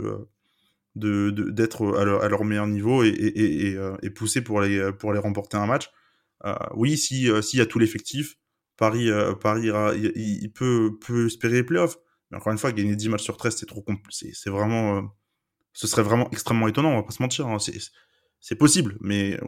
[0.97, 5.67] de, d'être à leur, meilleur niveau et, et, pousser pour les, pour les remporter un
[5.67, 5.91] match.
[6.45, 8.37] Euh, oui, si, euh, s'il y a tout l'effectif,
[8.77, 9.71] Paris, euh, Paris
[10.15, 11.97] il, peut, peut espérer les playoffs.
[12.31, 15.03] Mais encore une fois, gagner 10 matchs sur 13, c'est trop c'est, vraiment, euh,
[15.75, 17.47] ce serait vraiment extrêmement étonnant, on va pas se mentir.
[17.47, 17.59] Hein.
[18.41, 19.39] C'est possible, mais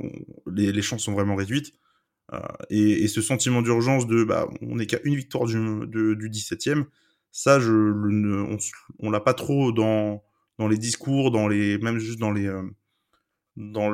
[0.46, 1.72] les, chances sont vraiment réduites.
[2.32, 6.84] Euh, et, ce sentiment d'urgence de bah, on n'est qu'à une victoire du, du 17e,
[7.30, 8.58] ça, je, on,
[8.98, 10.24] on l'a pas trop dans,
[10.58, 12.46] dans les discours, dans les, même juste dans les.
[12.46, 12.62] Euh,
[13.56, 13.92] dans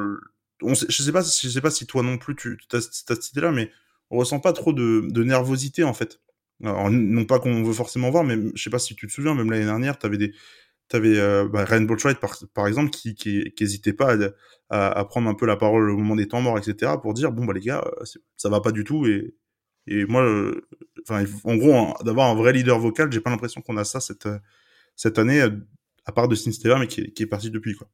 [0.65, 3.71] je sais sais pas si toi non plus tu as, as cette idée-là, mais
[4.11, 6.21] on ressent pas trop de, nervosité en fait.
[6.61, 9.51] Non pas qu'on veut forcément voir, mais je sais pas si tu te souviens, même
[9.51, 10.33] l'année dernière, tu avais des,
[10.93, 12.19] T'avais euh, bah, Ryan Botwright
[12.53, 14.15] par, exemple qui, qui, qui hésitait pas
[14.69, 16.93] à, prendre un peu la parole au moment des temps morts, etc.
[17.01, 18.05] pour dire bon bah les gars euh,
[18.37, 19.33] ça va pas du tout et
[19.87, 20.69] et moi euh,
[21.09, 24.29] en gros d'avoir un vrai leader vocal j'ai pas l'impression qu'on a ça cette
[24.95, 25.41] cette année
[26.05, 27.89] à part de Sinstella mais qui est, parti depuis quoi.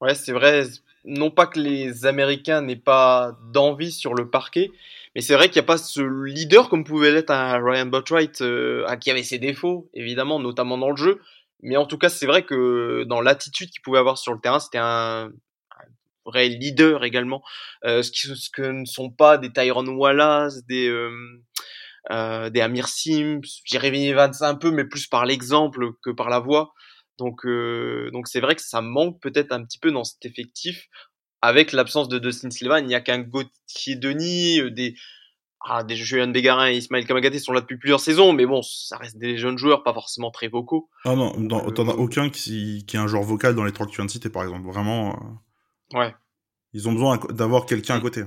[0.00, 0.64] Ouais c'est vrai
[1.04, 4.72] non pas que les Américains n'aient pas d'envie sur le parquet
[5.14, 8.42] mais c'est vrai qu'il n'y a pas ce leader comme pouvait l'être un Ryan Botwright
[9.00, 11.20] qui avait ses défauts évidemment notamment dans le jeu
[11.62, 14.60] mais en tout cas, c'est vrai que dans l'attitude qu'il pouvait avoir sur le terrain,
[14.60, 15.84] c'était un, un,
[16.24, 17.42] vrai leader également.
[17.84, 21.10] Euh, ce, qui, ce que ne sont pas des Tyron Wallace, des, euh,
[22.10, 26.40] euh, des Amir Sims, Jeremy Evans un peu, mais plus par l'exemple que par la
[26.40, 26.74] voix.
[27.18, 30.88] Donc, euh, donc c'est vrai que ça manque peut-être un petit peu dans cet effectif.
[31.42, 34.94] Avec l'absence de Dustin Silva, il n'y a qu'un Gauthier Denis, euh, des,
[35.64, 38.96] ah, des Julien Bégarin et Ismaël Kamagaté sont là depuis plusieurs saisons, mais bon, ça
[38.96, 40.88] reste des jeunes joueurs, pas forcément très vocaux.
[41.04, 43.72] Ah non, dans, euh, t'en as aucun qui, qui est un joueur vocal dans les
[43.72, 44.66] trois que tu viens de citer, par exemple.
[44.66, 45.16] Vraiment.
[45.94, 45.98] Euh...
[45.98, 46.14] Ouais.
[46.74, 48.24] Ils ont besoin d'avoir quelqu'un à côté.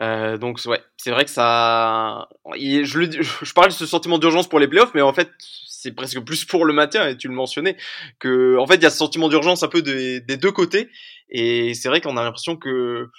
[0.00, 2.28] Euh, donc ouais, c'est vrai que ça.
[2.54, 3.10] Je, le...
[3.20, 5.28] je parle de ce sentiment d'urgence pour les playoffs, mais en fait,
[5.66, 7.76] c'est presque plus pour le maintien, et tu le mentionnais,
[8.20, 10.88] que en fait, il y a ce sentiment d'urgence un peu des, des deux côtés,
[11.30, 13.10] et c'est vrai qu'on a l'impression que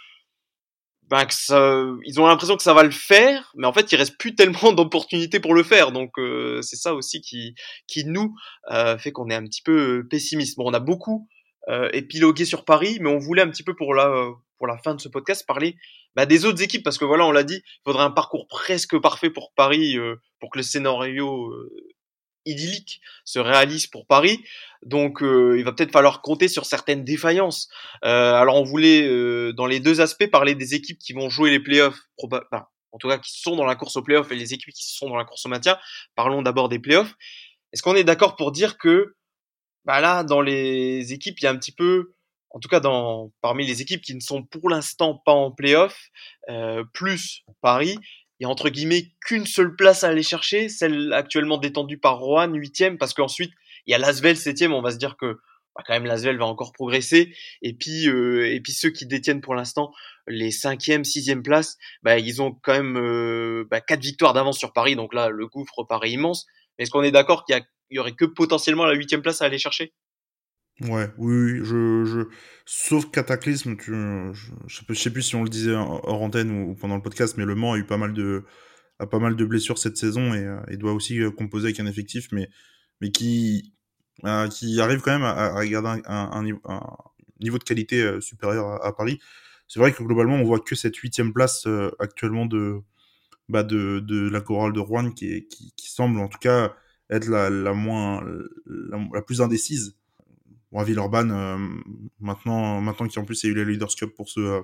[1.11, 3.97] ben, que ça, ils ont l'impression que ça va le faire, mais en fait, il
[3.97, 5.91] reste plus tellement d'opportunités pour le faire.
[5.91, 7.53] Donc, euh, c'est ça aussi qui,
[7.85, 8.33] qui nous
[8.71, 10.57] euh, fait qu'on est un petit peu pessimiste.
[10.57, 11.27] Bon, on a beaucoup
[11.67, 14.09] euh, épilogué sur Paris, mais on voulait un petit peu pour la,
[14.57, 15.75] pour la fin de ce podcast parler
[16.15, 18.97] bah, des autres équipes, parce que voilà, on l'a dit, il faudrait un parcours presque
[18.97, 21.53] parfait pour Paris, euh, pour que le scénario
[22.45, 24.43] idyllique se réalise pour Paris.
[24.83, 27.69] Donc euh, il va peut-être falloir compter sur certaines défaillances.
[28.03, 31.51] Euh, alors on voulait euh, dans les deux aspects parler des équipes qui vont jouer
[31.51, 34.73] les playoffs, en tout cas qui sont dans la course aux playoffs et les équipes
[34.73, 35.77] qui sont dans la course au maintien.
[36.15, 37.13] Parlons d'abord des playoffs.
[37.73, 39.15] Est-ce qu'on est, d'accord pour dire que
[39.85, 42.13] bah là dans les équipes il y a un petit peu
[42.51, 42.81] en tout cas
[43.41, 46.09] parmi les équipes qui ne sont pour l'instant pas en playoff,
[46.93, 47.97] plus Paris,
[48.41, 52.17] il y a entre guillemets qu'une seule place à aller chercher, celle actuellement détendue par
[52.17, 53.51] Rouen, huitième, parce qu'ensuite
[53.85, 55.37] il y a Lasvel septième, on va se dire que
[55.75, 59.41] bah, quand même Lasvel va encore progresser, et puis euh, et puis ceux qui détiennent
[59.41, 59.93] pour l'instant
[60.25, 64.73] les cinquième, sixième places, bah, ils ont quand même euh, bah, quatre victoires d'avance sur
[64.73, 66.47] Paris, donc là le gouffre paraît immense.
[66.79, 69.59] Est-ce qu'on est d'accord qu'il y, y aurait que potentiellement la huitième place à aller
[69.59, 69.93] chercher?
[70.89, 72.21] Ouais, oui, je, je,
[72.65, 76.95] sauf Cataclysme, tu, je, je, sais plus si on le disait hors antenne ou, pendant
[76.95, 78.45] le podcast, mais Le Mans a eu pas mal de,
[78.97, 81.79] a pas mal de blessures cette saison et, euh, et doit aussi euh, composer avec
[81.79, 82.49] un effectif, mais,
[82.99, 83.75] mais qui,
[84.25, 88.95] euh, qui arrive quand même à, à garder un, niveau de qualité euh, supérieur à,
[88.95, 89.19] Paris.
[89.67, 91.67] C'est vrai que globalement, on voit que cette huitième place
[91.99, 92.79] actuellement de,
[93.49, 96.75] bah de, de la chorale de Rouen qui, qui, semble en tout cas
[97.09, 98.23] être la, la moins,
[98.65, 99.95] la, plus indécise
[100.79, 101.57] à Villeurbanne, euh,
[102.19, 104.61] maintenant, maintenant qu'en plus a eu les Leaders Cup pour se, euh,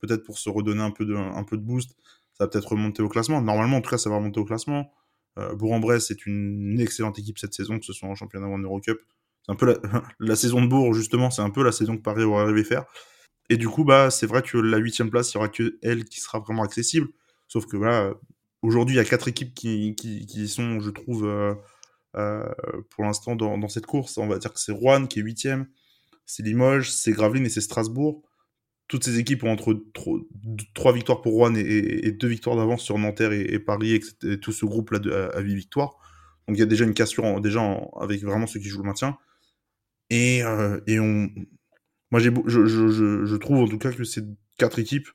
[0.00, 1.90] peut-être pour se redonner un peu de, un peu de boost,
[2.34, 3.42] ça va peut-être remonter au classement.
[3.42, 4.92] Normalement, en tout cas, ça va remonter au classement.
[5.38, 8.58] Euh, Bourg-en-Bresse est une excellente équipe cette saison, que ce soit en championnat ou en
[8.58, 8.98] Eurocup.
[9.44, 9.78] C'est un peu la,
[10.20, 12.84] la, saison de Bourg, justement, c'est un peu la saison que Paris aurait rêvé faire.
[13.48, 16.04] Et du coup, bah, c'est vrai que la huitième place, il y aura que elle
[16.04, 17.08] qui sera vraiment accessible.
[17.48, 18.14] Sauf que voilà,
[18.62, 21.28] aujourd'hui, il y a quatre équipes qui, qui, sont, je trouve,
[22.12, 24.18] pour l'instant dans, cette course.
[24.18, 25.66] On va dire que c'est Rouen qui est huitième,
[26.26, 28.22] c'est Limoges, c'est Gravelines et c'est Strasbourg.
[28.88, 29.80] Toutes ces équipes ont entre
[30.74, 34.66] trois victoires pour Rouen et, deux victoires d'avance sur Nanterre et, Paris et, tout ce
[34.66, 34.98] groupe-là
[35.32, 35.96] à, à 8 victoires.
[36.50, 37.60] Donc il y a déjà une cassure déjà
[38.00, 39.16] avec vraiment ceux qui jouent le maintien.
[40.10, 41.30] Et, euh, on,
[42.10, 44.22] moi je, trouve en tout cas que ces
[44.58, 45.08] quatre équipes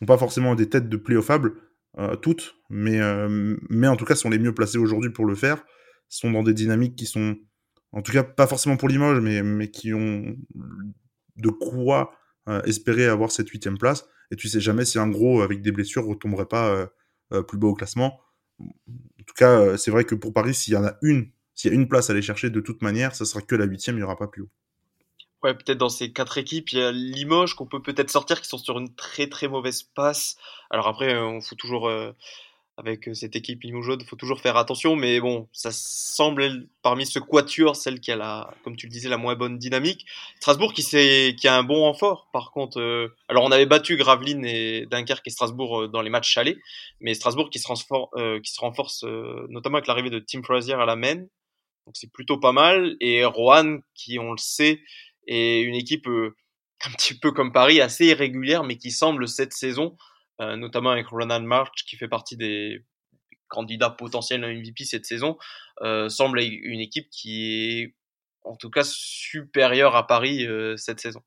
[0.00, 1.52] n'ont pas forcément des têtes de playoffables,
[1.98, 5.64] euh, toutes, euh, mais en tout cas sont les mieux placées aujourd'hui pour le faire
[6.18, 7.36] sont dans des dynamiques qui sont,
[7.92, 10.36] en tout cas, pas forcément pour Limoges, mais, mais qui ont
[11.36, 12.12] de quoi
[12.48, 14.06] euh, espérer avoir cette huitième place.
[14.30, 16.86] Et tu sais jamais si un gros avec des blessures retomberait pas euh,
[17.32, 18.20] euh, plus bas au classement.
[18.60, 21.74] En tout cas, c'est vrai que pour Paris, s'il y en a une, s'il y
[21.74, 24.00] a une place à aller chercher de toute manière, ça sera que la huitième, il
[24.00, 24.50] n'y aura pas plus haut.
[25.42, 28.48] Ouais, peut-être dans ces quatre équipes, il y a Limoges qu'on peut peut-être sortir, qui
[28.48, 30.36] sont sur une très très mauvaise passe.
[30.70, 31.90] Alors après, on faut toujours
[32.82, 37.06] avec euh, cette équipe Limoges, il faut toujours faire attention, mais bon, ça semble parmi
[37.06, 40.04] ce quatuor celle qui a comme tu le disais, la moins bonne dynamique.
[40.40, 42.80] Strasbourg qui, a un bon renfort, par contre.
[42.80, 46.58] Euh, alors on avait battu Gravelines et Dunkerque et Strasbourg euh, dans les matchs chalés,
[47.00, 49.04] mais Strasbourg qui se, qui se renforce
[49.48, 52.96] notamment avec l'arrivée de Tim Frazier à la main, donc c'est plutôt pas mal.
[53.00, 54.80] Et Rouen qui, on le sait,
[55.26, 59.96] est une équipe un petit peu comme Paris, assez irrégulière, mais qui semble cette saison
[60.56, 62.84] notamment avec Ronald March qui fait partie des
[63.52, 65.36] candidats potentiels à MVP cette saison,
[65.82, 67.94] euh, semble une équipe qui est
[68.44, 71.20] en tout cas supérieure à Paris euh, cette saison.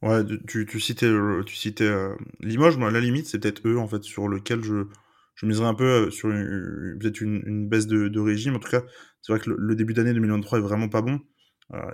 [0.00, 1.10] Ouais, tu, tu citais,
[1.44, 1.90] tu citais
[2.38, 4.86] Limoges, moi à la limite c'est peut-être eux en fait sur lequel je,
[5.34, 8.56] je miserais un peu sur peut-être une, baisse de, de, régime.
[8.56, 8.82] En tout cas,
[9.20, 11.20] c'est vrai que le, début d'année 2023 est vraiment pas bon.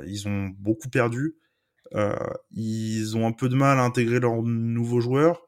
[0.07, 1.35] ils ont beaucoup perdu.
[2.53, 5.47] ils ont un peu de mal à intégrer leurs nouveaux joueurs.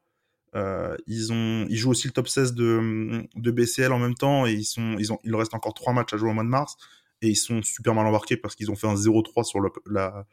[0.55, 4.47] Euh, ils ont, ils jouent aussi le top 16 de, de BCL en même temps
[4.47, 6.49] et ils sont, ils ont, il reste encore trois matchs à jouer au mois de
[6.49, 6.75] mars
[7.21, 10.25] et ils sont super mal embarqués parce qu'ils ont fait un 0-3 sur la,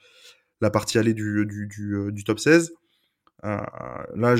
[0.60, 2.72] la partie allée du, du, du, euh, top 16.
[3.44, 3.58] Euh,
[4.14, 4.34] là,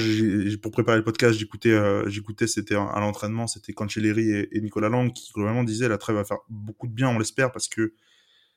[0.62, 5.30] pour préparer le podcast, j'écoutais, j'écoutais, c'était à l'entraînement, c'était Cancelleri et, Nicolas Lang qui
[5.32, 7.92] globalement disaient la trêve va faire beaucoup de bien, on l'espère, parce que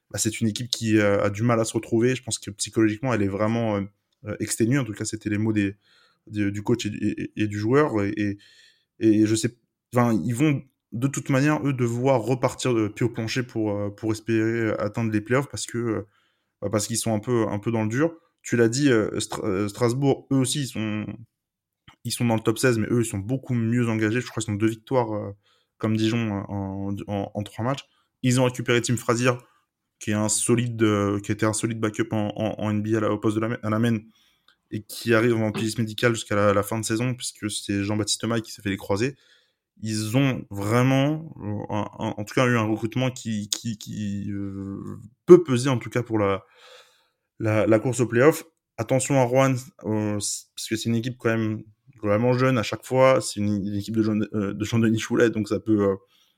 [0.09, 2.15] bah, c'est une équipe qui a du mal à se retrouver.
[2.15, 3.83] Je pense que psychologiquement, elle est vraiment
[4.39, 4.79] exténuée.
[4.79, 5.75] En tout cas, c'était les mots des,
[6.29, 8.03] du, coach et, du joueur.
[8.03, 8.37] Et,
[8.99, 9.57] et, je sais,
[9.93, 10.61] enfin, ils vont
[10.91, 15.11] de toute manière, eux, devoir repartir de pied au plancher pour, euh, pour espérer atteindre
[15.11, 18.13] les playoffs parce que euh, parce qu'ils sont un peu, un peu dans le dur.
[18.41, 21.05] Tu l'as dit, euh, Strasbourg, eux aussi, ils sont,
[22.03, 24.21] ils sont dans le top 16, mais eux, ils sont beaucoup mieux engagés.
[24.21, 25.33] Je crois qu'ils ont deux victoires
[25.77, 27.85] comme Dijon en, trois matchs.
[28.23, 29.31] Ils ont récupéré Tim Frazier,
[29.99, 30.85] qui est un solide,
[31.23, 33.99] qui était un solide backup en, NBA au poste de la, à la main,
[34.71, 38.41] et qui arrive en police médicale jusqu'à la, fin de saison, puisque c'est Jean-Baptiste Maille
[38.41, 39.15] qui s'est fait les croiser.
[39.81, 41.33] Ils ont vraiment,
[41.69, 46.19] en tout cas, eu un recrutement qui, qui, euh, peut peser, en tout cas, pour
[46.19, 46.45] la,
[47.39, 48.43] la, course au playoff.
[48.77, 49.55] Attention à Rouen,
[49.85, 51.63] euh, parce que c'est une équipe quand même
[52.01, 53.21] vraiment jeune à chaque fois.
[53.21, 55.95] C'est une, équipe de, Jean, euh, de Jean-Denis Choulet, donc ça peut,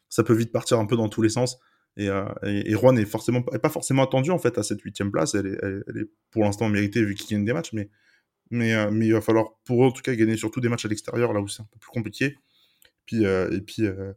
[0.09, 1.59] ça peut vite partir un peu dans tous les sens.
[1.97, 5.11] Et, euh, et, Rouen est forcément est pas forcément attendu en fait à cette huitième
[5.11, 5.35] place.
[5.35, 7.89] Elle est, elle, est pour l'instant méritée vu qu'il gagne des matchs, mais
[8.51, 10.85] mais euh, mais il va falloir pour eux en tout cas gagner surtout des matchs
[10.85, 12.37] à l'extérieur là où c'est un peu plus compliqué.
[13.05, 14.13] Puis euh, et puis euh,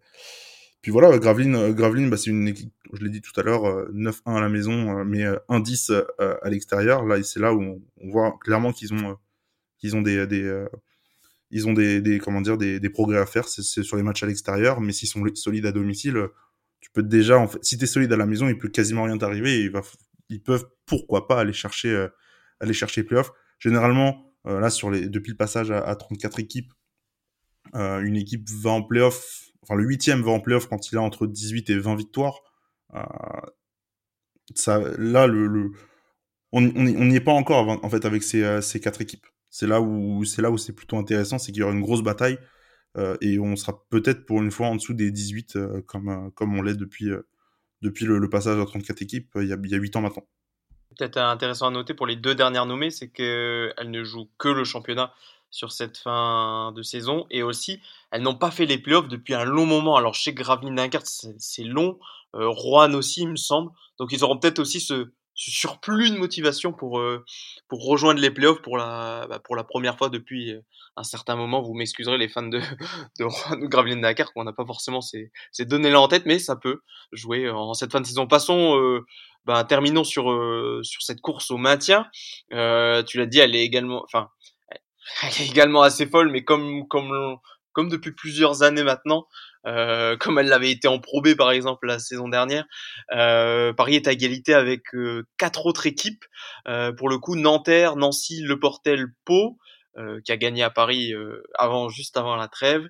[0.83, 4.37] puis voilà, Gravelines, Gravelines bah, c'est une équipe, je l'ai dit tout à l'heure, 9-1
[4.37, 7.07] à la maison, mais 1-10 à l'extérieur.
[7.07, 9.17] Là, c'est là où on, voit clairement qu'ils ont,
[9.79, 10.67] qu'ils ont des, des
[11.51, 13.49] ils ont des, des, comment dire, des, des progrès à faire.
[13.49, 16.29] C'est sur les matchs à l'extérieur, mais s'ils sont solides à domicile,
[16.81, 19.17] tu peux déjà, en fait, si t'es solide à la maison, il peut quasiment rien
[19.17, 19.71] t'arriver.
[20.29, 22.09] Ils peuvent, pourquoi pas, aller chercher,
[22.61, 23.33] aller chercher les playoffs.
[23.65, 26.71] Généralement, euh, là, sur les, depuis le passage à, à 34 équipes,
[27.75, 31.01] euh, une équipe va en playoff, enfin, le huitième va en playoff quand il a
[31.01, 32.41] entre 18 et 20 victoires.
[32.95, 33.01] Euh,
[34.55, 35.73] ça, là, le,
[36.53, 39.27] on n'y est pas encore, en fait, avec ces, euh, ces quatre équipes.
[39.49, 42.03] C'est là où, c'est là où c'est plutôt intéressant, c'est qu'il y aura une grosse
[42.03, 42.39] bataille.
[43.21, 46.63] Et on sera peut-être pour une fois en dessous des 18 euh, comme, comme on
[46.63, 47.09] l'est depuis,
[47.83, 50.25] depuis le, passage à 34 équipes il y a, il y a 8 ans maintenant.
[50.97, 54.65] Peut-être intéressant à noter pour les deux dernières nommées, c'est qu'elles ne jouent que le
[54.65, 55.13] championnat
[55.51, 57.81] sur cette fin de saison et aussi
[58.11, 59.97] elles n'ont pas fait les playoffs depuis un long moment.
[59.97, 61.07] Alors chez Gravelines Dunkerque
[61.39, 61.99] c'est long,
[62.35, 62.53] euh,
[62.95, 67.25] aussi il me semble, donc ils auront peut-être aussi ce, surplus de motivation pour euh,
[67.69, 70.61] pour rejoindre les playoffs pour la bah, pour la première fois depuis euh,
[70.97, 71.61] un certain moment.
[71.63, 72.61] Vous m'excuserez les fans de
[73.19, 76.81] de, Dakar qu'on n'a pas forcément ces ces données là en tête, mais ça peut
[77.13, 78.27] jouer en cette fin de saison.
[78.27, 79.05] Passons euh,
[79.45, 80.25] bah, terminons sur
[80.83, 82.07] sur cette course au maintien.
[82.51, 84.31] tu l'as dit, elle est également enfin
[85.23, 87.39] elle est également assez folle, mais comme comme
[87.73, 89.27] comme depuis plusieurs années maintenant,
[89.67, 92.67] euh, comme elle l'avait été en Pro par exemple la saison dernière.
[93.13, 96.25] Euh, Paris est à égalité avec euh, quatre autres équipes.
[96.69, 99.59] Euh, pour le coup, Nanterre, Nancy, Le Portel, Pau,
[100.25, 101.13] qui a gagné à Paris
[101.57, 102.83] avant, juste avant la trêve.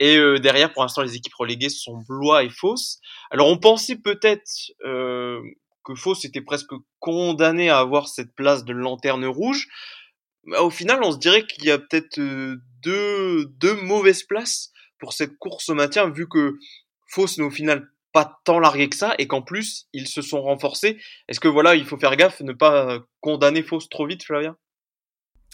[0.00, 2.98] Et derrière, pour l'instant, les équipes reléguées sont Blois et Fos.
[3.30, 4.50] Alors, on pensait peut-être
[4.82, 9.68] que Fos était presque condamné à avoir cette place de lanterne rouge.
[10.42, 15.12] Mais au final, on se dirait qu'il y a peut-être deux, deux mauvaises places pour
[15.12, 16.58] cette course au maintien, vu que
[17.08, 20.42] Fauss n'est au final pas tant largué que ça et qu'en plus ils se sont
[20.42, 20.98] renforcés.
[21.28, 24.56] Est-ce que voilà, il faut faire gaffe, ne pas condamner Fauss trop vite, Flavien?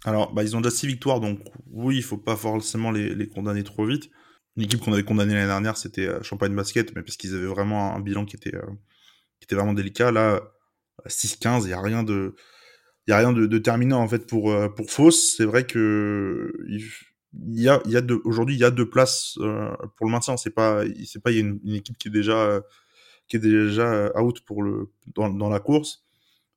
[0.04, 3.64] Alors, bah, ils ont déjà six victoires, donc oui, il faut pas forcément les, condamner
[3.64, 4.10] trop vite.
[4.56, 7.46] Une équipe qu'on avait condamnée l'année dernière, c'était euh, Champagne Basket, mais parce qu'ils avaient
[7.46, 8.66] vraiment un bilan qui était, euh,
[9.40, 10.12] qui était vraiment délicat.
[10.12, 10.40] Là,
[11.06, 12.36] 6-15, il y a rien de,
[13.06, 15.34] il a rien de, terminant en fait pour euh, pour Fauss.
[15.36, 16.52] C'est vrai que
[18.24, 20.36] aujourd'hui, il y a deux places euh, pour le maintien.
[20.36, 22.60] C'est pas, c'est pas, il y a une, équipe qui est déjà, euh,
[23.28, 26.04] qui est déjà euh, out pour le, dans, dans la course.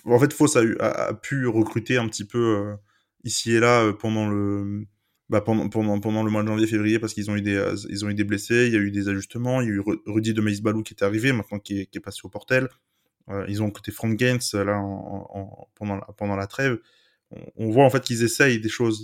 [0.06, 2.76] En fait, Foss a, pu recruter un petit peu
[3.26, 4.88] ici et là pendant le,
[5.28, 8.10] bah, pendant, pendant, pendant le mois de janvier-février parce qu'ils ont eu des, ils ont
[8.10, 10.62] eu des blessés, il y a eu des ajustements, il y a eu Rudy de
[10.62, 12.70] Balou qui est arrivé, maintenant qui est, passé au portel.
[13.50, 16.80] ils ont recruté Frank Gaines là en, en, pendant, la, pendant la trêve.
[17.58, 19.04] On, voit en fait qu'ils essayent des choses.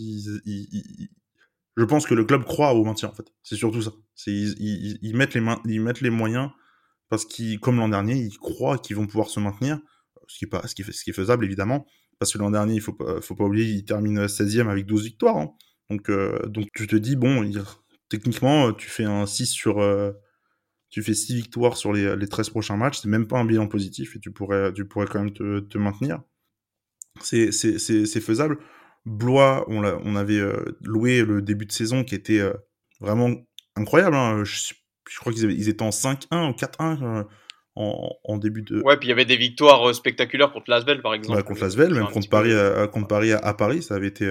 [1.78, 3.32] Je pense que le club croit au maintien en fait.
[3.44, 3.92] C'est surtout ça.
[4.28, 6.50] Ils, ils, ils, mettent les mains, ils mettent les moyens
[7.10, 9.80] parce qu'ils, comme l'an dernier, ils croient qu'ils vont pouvoir se maintenir,
[10.28, 11.86] ce qui est pas, ce qui est, faisable évidemment,
[12.20, 15.04] parce que l'an dernier, il faut pas, faut pas oublier, ils terminent 16e avec 12
[15.04, 15.38] victoires.
[15.38, 15.54] Hein.
[15.90, 17.62] Donc, euh, donc tu te dis bon, il,
[18.10, 20.14] techniquement, tu fais un 6 sur, euh,
[20.90, 23.68] tu fais 6 victoires sur les, les 13 prochains matchs, c'est même pas un bilan
[23.68, 26.22] positif et tu pourrais, tu pourrais quand même te, te maintenir.
[27.22, 28.60] C'est faisable.
[29.06, 32.54] Blois, on, on avait euh, loué le début de saison qui était euh,
[33.00, 33.30] vraiment
[33.76, 34.16] incroyable.
[34.16, 34.44] Hein.
[34.44, 34.74] Je,
[35.20, 37.24] crois qu'ils étaient en 5-1 ou 4-1 euh,
[37.76, 38.82] en, en, début de.
[38.84, 41.38] Ouais, puis il y avait des victoires spectaculaires contre Lasvel, par exemple.
[41.38, 44.26] Ouais, contre Lasvel, même contre Paris, à, contre Paris à, Paris, ça avait été,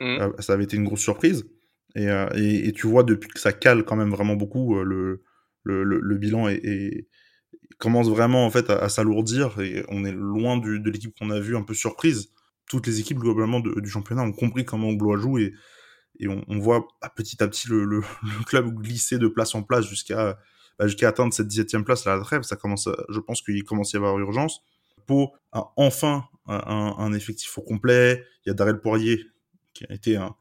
[0.00, 0.32] mmh.
[0.40, 1.46] ça avait été une grosse surprise.
[1.94, 5.22] Et, et, et, tu vois depuis que ça cale quand même vraiment beaucoup, le,
[5.62, 7.08] le, le, bilan est, est,
[7.78, 11.30] commence vraiment en fait à, à s'alourdir et on est loin du, de l'équipe qu'on
[11.30, 12.32] a vu un peu surprise
[12.66, 15.52] toutes les équipes globalement du championnat ont compris comment Blois joue et,
[16.26, 18.02] on, voit à petit à petit le,
[18.46, 20.38] club glisser de place en place jusqu'à
[20.78, 22.42] bah, atteindre cette 17e place à la trêve.
[22.42, 24.62] Ça commence, je pense qu'il commence à y avoir urgence.
[25.06, 28.24] Pau a enfin un, effectif au complet.
[28.44, 29.24] Il y a Darrell Poirier
[29.74, 30.34] qui a été un,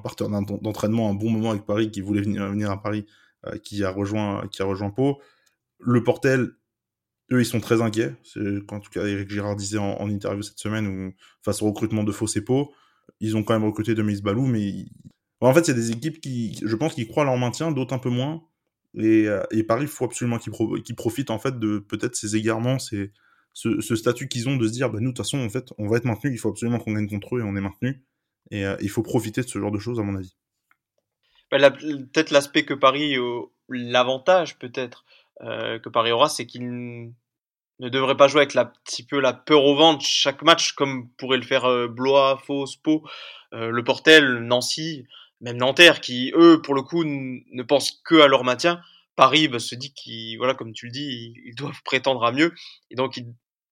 [0.00, 3.06] partenaire d'entraînement un bon moment avec Paris, qui voulait venir, venir à Paris,
[3.46, 5.20] euh, qui a rejoint qui a rejoint Pau.
[5.80, 6.52] Le Portel
[7.32, 8.14] eux, ils sont très inquiets.
[8.22, 8.40] C'est
[8.72, 11.12] en tout cas Eric Girard disait en, interview cette semaine
[11.42, 12.72] face au recrutement de Faux Pau.
[13.20, 14.86] ils ont quand même recruté Demis Balou, mais
[15.40, 18.08] en fait, c'est des équipes qui, je pense, qui croient leur maintien, d'autres un peu
[18.08, 18.42] moins.
[18.94, 22.78] Et, euh, et Paris, il faut absolument qu'ils profitent en fait de peut-être ces égarements,
[22.78, 23.12] ces,
[23.52, 25.88] ce, statut qu'ils ont de se dire, bah, nous, de toute façon, en fait, on
[25.88, 28.02] va être maintenu, il faut absolument qu'on gagne contre eux et on est maintenu.
[28.50, 30.34] Et euh, il faut profiter de ce genre de choses, à mon avis.
[31.50, 33.16] Bah, peut-être l'aspect que Paris,
[33.68, 37.12] l'avantage peut-être euh, que Paris aura, c'est qu'il
[37.78, 41.10] ne devrait pas jouer avec la petit peu la peur au ventre chaque match comme
[41.18, 43.06] pourrait le faire euh, Blois, Fos, Pau,
[43.52, 45.06] euh, Le Portel, Nancy,
[45.40, 48.80] même Nanterre qui eux pour le coup ne pensent que à leur maintien.
[49.14, 52.54] Paris bah, se dit qu'ils voilà comme tu le dis ils, doivent prétendre à mieux
[52.90, 53.26] et donc ils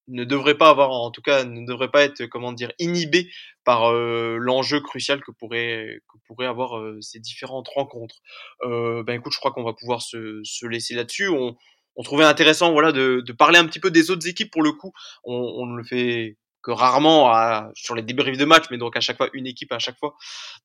[0.08, 3.30] ne devraient pas avoir en tout cas ne devraient pas être comment dire inhibés
[3.64, 8.16] par l'enjeu crucial que pourrait que pourrait avoir ces différentes rencontres.
[8.62, 11.28] Euh, ben écoute, je crois qu'on va pouvoir se, se laisser là-dessus.
[11.28, 11.56] On,
[11.96, 14.72] on trouvait intéressant voilà de, de, parler un petit peu des autres équipes pour le
[14.72, 14.92] coup.
[15.24, 19.00] On, on le fait que rarement à, sur les débriefs de match, mais donc à
[19.00, 20.16] chaque fois une équipe à chaque fois.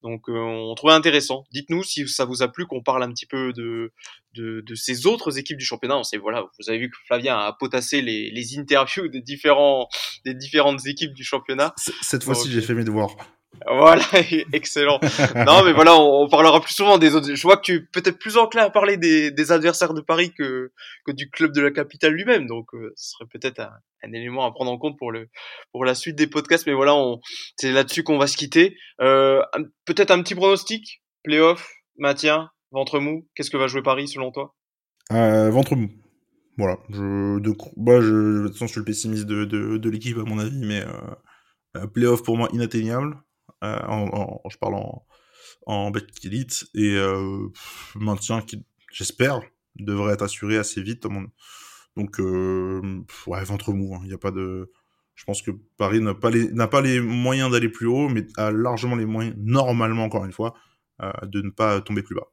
[0.01, 1.43] Donc euh, on trouvait intéressant.
[1.51, 3.91] Dites-nous si ça vous a plu qu'on parle un petit peu de,
[4.33, 5.97] de, de ces autres équipes du championnat.
[5.97, 9.87] On sait, voilà, vous avez vu que Flavien a potassé les, les interviews des différents
[10.25, 11.73] des différentes équipes du championnat.
[12.01, 13.15] Cette fois-ci, j'ai fait mes devoirs.
[13.67, 14.03] Voilà,
[14.53, 14.99] excellent.
[15.35, 17.33] non, mais voilà, on, parlera plus souvent des autres.
[17.33, 20.31] Je vois que tu es peut-être plus enclin à parler des, des, adversaires de Paris
[20.37, 20.71] que,
[21.05, 22.47] que du club de la capitale lui-même.
[22.47, 23.71] Donc, euh, ce serait peut-être un,
[24.03, 25.29] un, élément à prendre en compte pour le
[25.71, 26.67] pour la suite des podcasts.
[26.67, 26.95] Mais voilà,
[27.57, 28.77] c'est là-dessus qu'on va se quitter.
[29.01, 29.41] Euh,
[29.85, 33.27] peut-être un petit pronostic, playoff, maintien, ventre mou?
[33.35, 34.55] Qu'est-ce que va jouer Paris selon toi?
[35.11, 35.89] Euh, Ventre mou.
[36.57, 36.77] Voilà.
[36.89, 40.23] Je, de, bah, je, de toute je suis le pessimiste de, de, de l'équipe à
[40.23, 40.83] mon avis, mais
[41.77, 43.17] euh, playoff pour moi inatteignable.
[43.63, 45.05] Euh, en, je parle en,
[45.65, 45.91] en
[46.23, 47.47] elite et euh,
[47.95, 49.41] maintien qui, j'espère,
[49.75, 51.05] devrait être assuré assez vite.
[51.97, 53.95] Donc, euh, ouais, ventre mou.
[53.95, 53.99] Hein.
[54.03, 54.71] Il n'y a pas de.
[55.15, 58.25] Je pense que Paris n'a pas les, n'a pas les moyens d'aller plus haut, mais
[58.37, 60.53] a largement les moyens, normalement, encore une fois,
[61.23, 62.31] de ne pas tomber plus bas.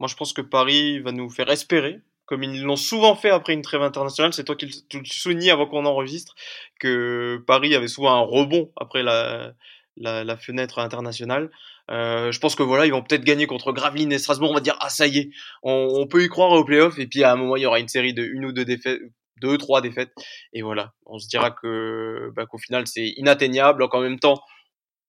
[0.00, 3.52] Moi, je pense que Paris va nous faire espérer, comme ils l'ont souvent fait après
[3.52, 4.32] une trêve internationale.
[4.32, 6.34] C'est toi qui le soulignais avant qu'on enregistre,
[6.80, 9.54] que Paris avait souvent un rebond après la,
[9.96, 11.50] la, fenêtre internationale.
[11.90, 14.50] Euh, je pense que voilà, ils vont peut-être gagner contre Gravelines et Strasbourg.
[14.50, 15.30] On va dire ah ça y est,
[15.62, 16.98] on, peut y croire au playoff.
[16.98, 19.00] Et puis à un moment, il y aura une série de une ou deux défaites,
[19.40, 20.12] deux trois défaites.
[20.52, 23.80] Et voilà, on se dira que bah, qu'au final c'est inatteignable.
[23.80, 24.42] Donc en même temps,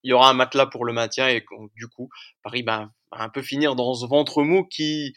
[0.03, 2.09] il y aura un matelas pour le maintien et du coup
[2.43, 5.13] Paris bah, va un peu finir dans ce ventre mou qui,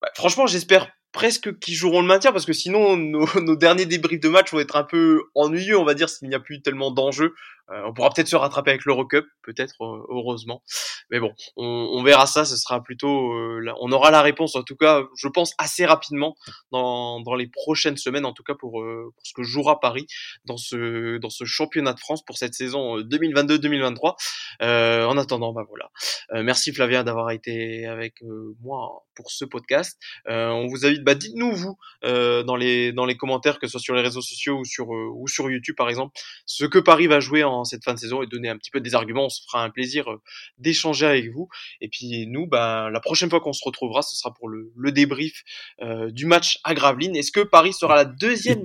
[0.00, 4.20] bah, franchement, j'espère presque qu'ils joueront le maintien parce que sinon nos, nos, derniers débriefs
[4.20, 6.90] de match vont être un peu ennuyeux on va dire s'il n'y a plus tellement
[6.90, 7.34] d'enjeux
[7.68, 10.62] on pourra peut-être se rattraper avec l'Eurocup peut-être euh, heureusement.
[11.10, 14.62] Mais bon on, on, verra ça ce sera plutôt euh, on aura la réponse en
[14.62, 16.34] tout cas je pense assez rapidement
[16.70, 20.06] dans, dans les prochaines semaines en tout cas pour, pour ce que jouera Paris
[20.44, 25.90] dans ce dans ce championnat de France pour cette saison 2022-2023 en attendant bah voilà.
[26.42, 28.22] Merci Flavien d'avoir été avec
[28.60, 29.98] moi pour ce podcast.
[30.26, 33.80] On vous invite bah, dites-nous vous euh, dans les dans les commentaires, que ce soit
[33.80, 36.12] sur les réseaux sociaux ou sur euh, ou sur YouTube par exemple,
[36.46, 38.94] ce que Paris va jouer cette fin de saison et donner un petit peu des
[38.94, 39.26] arguments.
[39.26, 40.20] On se fera un plaisir euh,
[40.58, 41.48] d'échanger avec vous.
[41.80, 44.92] Et puis nous, bah, la prochaine fois qu'on se retrouvera, ce sera pour le, le
[44.92, 45.42] débrief
[46.10, 47.16] du match à Gravelines.
[47.16, 48.62] Est-ce que Paris sera la deuxième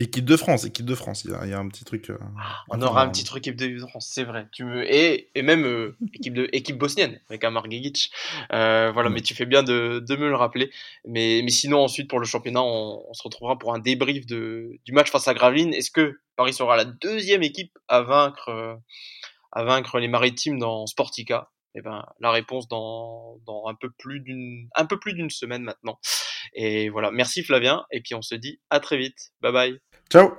[0.00, 1.24] Équipe de France, équipe de France.
[1.24, 2.10] Il y a, il y a un petit truc.
[2.10, 4.48] Euh, ah, on aura un petit truc équipe de France, c'est vrai.
[4.50, 8.10] Tu me et et même euh, équipe de équipe bosnienne avec Amar Gigic.
[8.52, 10.70] Euh, voilà, mais tu fais bien de, de me le rappeler.
[11.04, 14.78] Mais mais sinon ensuite pour le championnat, on, on se retrouvera pour un débrief de
[14.84, 15.74] du match face à Gravelines.
[15.74, 18.74] Est-ce que Paris sera la deuxième équipe à vaincre euh,
[19.52, 21.50] à vaincre les Maritimes dans Sportica?
[21.74, 25.62] Eh ben, la réponse dans, dans un peu plus d'une un peu plus d'une semaine
[25.62, 26.00] maintenant.
[26.54, 29.32] Et voilà, merci Flavien, et puis on se dit à très vite.
[29.40, 29.78] Bye bye.
[30.10, 30.30] Ciao